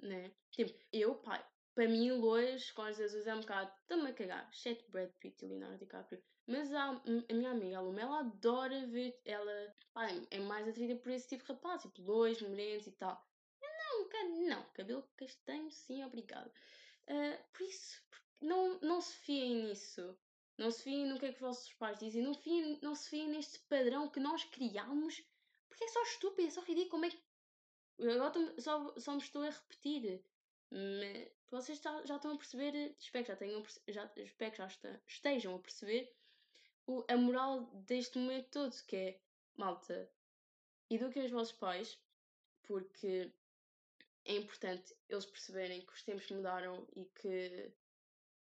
né? 0.00 0.32
Tipo, 0.52 0.72
eu, 0.90 1.14
pai, 1.16 1.44
para 1.74 1.86
mim, 1.86 2.10
lojas 2.12 2.70
com 2.70 2.80
as 2.80 2.98
azuis 2.98 3.26
é 3.26 3.34
um 3.34 3.40
bocado, 3.40 3.70
estão-me 3.82 4.08
a 4.08 4.14
cagar, 4.14 4.48
exceto 4.50 4.90
Brad 4.90 5.10
Pitt 5.20 5.44
e 5.44 5.48
Leonardo 5.48 5.76
DiCaprio. 5.76 6.22
Mas 6.46 6.72
a, 6.72 6.92
a 7.28 7.34
minha 7.34 7.50
amiga, 7.50 7.76
a 7.76 7.80
Luma, 7.82 8.00
ela 8.00 8.20
adora 8.20 8.86
ver, 8.86 9.20
ela 9.26 9.74
é 10.30 10.38
mais 10.38 10.66
atraída 10.66 10.96
por 10.96 11.12
esse 11.12 11.28
tipo 11.28 11.44
de 11.44 11.52
rapaz, 11.52 11.82
tipo 11.82 12.00
loiros, 12.00 12.40
morenos 12.40 12.86
e 12.86 12.92
tal. 12.92 13.27
Não, 14.48 14.64
cabelo 14.72 15.02
castanho, 15.16 15.70
sim, 15.70 16.04
obrigado. 16.04 16.50
Uh, 17.08 17.44
por 17.52 17.62
isso, 17.62 18.02
não, 18.40 18.78
não 18.80 19.00
se 19.00 19.14
fiem 19.18 19.64
nisso. 19.64 20.18
Não 20.56 20.70
se 20.70 20.82
fiem 20.82 21.06
no 21.06 21.18
que 21.18 21.26
é 21.26 21.28
que 21.28 21.36
os 21.36 21.40
vossos 21.40 21.72
pais 21.74 21.98
dizem. 21.98 22.22
Não, 22.22 22.34
fiem, 22.34 22.78
não 22.82 22.94
se 22.94 23.08
fiem 23.08 23.28
neste 23.28 23.58
padrão 23.60 24.08
que 24.08 24.20
nós 24.20 24.44
criamos. 24.44 25.22
Porque 25.68 25.84
é 25.84 25.88
só 25.88 26.02
estúpido, 26.02 26.48
é 26.48 26.50
só 26.50 26.60
ridículo. 26.62 26.90
Como 26.90 27.04
é 27.04 27.10
que 27.10 27.22
Agora 28.00 28.60
só, 28.60 28.94
só 28.96 29.12
me 29.12 29.18
estou 29.18 29.42
a 29.42 29.50
repetir. 29.50 30.22
Mas 30.70 31.28
vocês 31.50 31.80
já, 31.80 32.04
já 32.04 32.16
estão 32.16 32.32
a 32.32 32.36
perceber, 32.36 32.94
espero 32.98 33.24
que 33.24 33.32
já, 33.32 33.36
tenham, 33.36 33.62
já, 33.88 34.12
espero 34.16 34.50
que 34.52 34.58
já 34.58 34.66
está, 34.66 35.00
estejam 35.06 35.54
a 35.54 35.58
perceber 35.58 36.14
o, 36.86 37.04
a 37.08 37.16
moral 37.16 37.64
deste 37.86 38.18
momento 38.18 38.50
todo, 38.50 38.84
que 38.86 38.96
é, 38.96 39.20
malta, 39.56 40.10
eduquem 40.90 41.24
os 41.24 41.30
vossos 41.30 41.54
pais, 41.54 41.98
porque 42.64 43.32
é 44.28 44.34
importante 44.34 44.94
eles 45.08 45.26
perceberem 45.26 45.80
que 45.80 45.92
os 45.92 46.02
tempos 46.02 46.30
mudaram 46.30 46.86
e 46.94 47.06
que, 47.06 47.72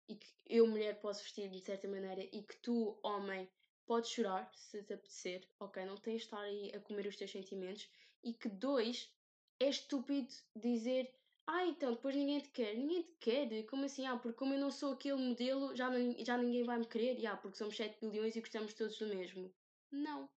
e 0.08 0.16
que 0.16 0.28
eu, 0.46 0.68
mulher, 0.68 1.02
posso 1.02 1.24
vestir 1.24 1.50
de 1.50 1.60
certa 1.60 1.88
maneira 1.88 2.24
e 2.24 2.44
que 2.44 2.56
tu, 2.58 3.00
homem, 3.04 3.50
podes 3.86 4.12
chorar 4.12 4.50
se 4.54 4.84
te 4.84 4.94
apetecer, 4.94 5.46
ok? 5.60 5.84
Não 5.84 5.98
tens 5.98 6.22
de 6.22 6.26
estar 6.26 6.40
aí 6.40 6.72
a 6.74 6.80
comer 6.80 7.08
os 7.08 7.16
teus 7.16 7.32
sentimentos. 7.32 7.90
E 8.24 8.34
que, 8.34 8.48
dois, 8.48 9.12
é 9.60 9.68
estúpido 9.68 10.32
dizer 10.56 11.12
ah, 11.48 11.66
então 11.66 11.92
depois 11.94 12.16
ninguém 12.16 12.40
te 12.40 12.50
quer. 12.50 12.76
Ninguém 12.78 13.02
te 13.02 13.16
quer. 13.20 13.64
Como 13.66 13.84
assim? 13.84 14.06
Ah, 14.06 14.16
porque 14.18 14.38
como 14.38 14.54
eu 14.54 14.60
não 14.60 14.72
sou 14.72 14.94
aquele 14.94 15.18
modelo, 15.18 15.76
já, 15.76 15.90
não, 15.90 16.16
já 16.24 16.38
ninguém 16.38 16.64
vai 16.64 16.78
me 16.78 16.86
querer. 16.86 17.26
Ah, 17.26 17.36
porque 17.36 17.58
somos 17.58 17.76
7 17.76 17.98
bilhões 18.00 18.36
e 18.36 18.40
gostamos 18.40 18.74
todos 18.74 18.98
do 19.00 19.08
mesmo. 19.08 19.52
Não. 19.92 20.30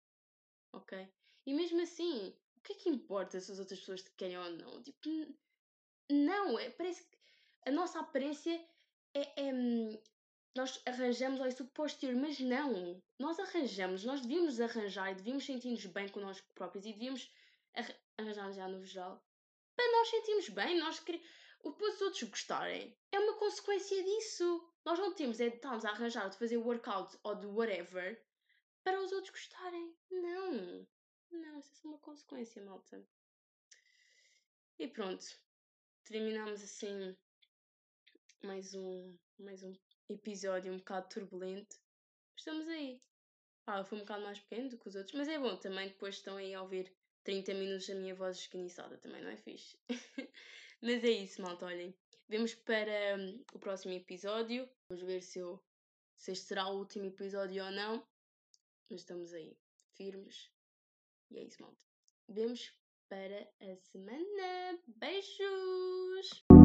Ok? 0.72 1.07
E 1.46 1.54
mesmo 1.54 1.80
assim, 1.83 2.35
que 2.64 2.72
é 2.72 2.77
que 2.77 2.88
importa 2.88 3.40
se 3.40 3.53
as 3.53 3.59
outras 3.59 3.79
pessoas 3.79 4.03
te 4.03 4.11
querem 4.12 4.38
ou 4.38 4.50
não? 4.50 4.83
Tipo, 4.83 5.09
não. 6.11 6.59
É, 6.59 6.70
parece 6.70 7.05
que 7.05 7.18
a 7.66 7.70
nossa 7.70 8.00
aparência 8.00 8.53
é, 9.14 9.48
é 9.48 9.55
hum, 9.55 9.98
nós 10.57 10.81
arranjamos 10.87 11.40
ao 11.40 11.46
isso 11.46 11.64
posterior, 11.66 12.20
mas 12.20 12.40
não. 12.40 13.03
Nós 13.18 13.38
arranjamos, 13.38 14.05
nós 14.05 14.20
devíamos 14.22 14.61
arranjar 14.61 15.12
e 15.12 15.14
devíamos 15.14 15.44
sentir-nos 15.44 15.85
bem 15.87 16.09
connosco 16.09 16.46
próprios 16.55 16.87
e 16.87 16.92
devíamos 16.92 17.31
arranjar 18.18 18.53
já 18.53 18.68
no 18.68 18.85
geral, 18.85 19.22
para 19.77 19.90
nós 19.92 20.09
sentirmos 20.09 20.48
bem, 20.48 20.79
nós 20.79 21.00
queremos. 21.00 21.27
Depois 21.62 21.94
os 21.94 22.03
outros 22.03 22.22
gostarem. 22.24 22.96
É 23.11 23.18
uma 23.18 23.38
consequência 23.38 24.03
disso. 24.05 24.68
Nós 24.85 24.98
não 24.98 25.14
temos 25.14 25.40
é 25.40 25.48
de 25.48 25.57
estarmos 25.57 25.85
a 25.85 25.90
arranjar 25.90 26.29
de 26.29 26.37
fazer 26.37 26.59
workout 26.59 27.18
ou 27.22 27.35
de 27.35 27.46
whatever 27.46 28.22
para 28.85 29.00
os 29.00 29.11
outros 29.12 29.31
gostarem. 29.31 29.96
Não. 30.11 30.87
Não, 31.34 31.58
isso 31.58 31.72
é 31.72 31.76
só 31.82 31.88
uma 31.88 31.98
consequência, 31.98 32.64
malta. 32.64 33.04
E 34.78 34.86
pronto. 34.88 35.26
Terminamos 36.04 36.62
assim 36.62 37.16
mais 38.42 38.74
um, 38.74 39.18
mais 39.38 39.62
um 39.62 39.72
episódio 40.08 40.72
um 40.72 40.78
bocado 40.78 41.08
turbulento. 41.08 41.76
Estamos 42.36 42.68
aí. 42.68 43.00
Ah, 43.66 43.82
foi 43.82 43.98
um 43.98 44.02
bocado 44.02 44.22
mais 44.22 44.38
pequeno 44.38 44.68
do 44.68 44.78
que 44.78 44.88
os 44.88 44.94
outros, 44.94 45.14
mas 45.14 45.28
é 45.28 45.38
bom 45.38 45.56
também 45.56 45.88
depois 45.88 46.16
estão 46.16 46.36
aí 46.36 46.52
a 46.52 46.62
ouvir 46.62 46.94
30 47.24 47.54
minutos 47.54 47.86
da 47.86 47.94
minha 47.94 48.14
voz 48.14 48.36
esganiçada 48.36 48.98
também 48.98 49.22
não 49.22 49.30
é 49.30 49.36
fixe. 49.36 49.78
Mas 50.82 51.02
é 51.02 51.08
isso, 51.08 51.40
malta, 51.40 51.64
olhem. 51.64 51.96
Vemos 52.28 52.54
para 52.54 53.16
um, 53.18 53.42
o 53.54 53.58
próximo 53.58 53.94
episódio. 53.94 54.68
Vamos 54.86 55.02
ver 55.02 55.22
se, 55.22 55.38
eu, 55.38 55.58
se 56.18 56.32
este 56.32 56.44
será 56.44 56.68
o 56.68 56.76
último 56.76 57.06
episódio 57.06 57.64
ou 57.64 57.70
não. 57.70 58.06
Mas 58.90 59.00
estamos 59.00 59.32
aí, 59.32 59.56
firmes. 59.94 60.53
E 61.30 61.38
é 61.38 61.44
isso, 61.44 61.62
malta. 61.62 61.78
Vemos 62.28 62.72
para 63.08 63.48
a 63.60 63.76
semana. 63.76 64.78
Beijos! 64.87 66.63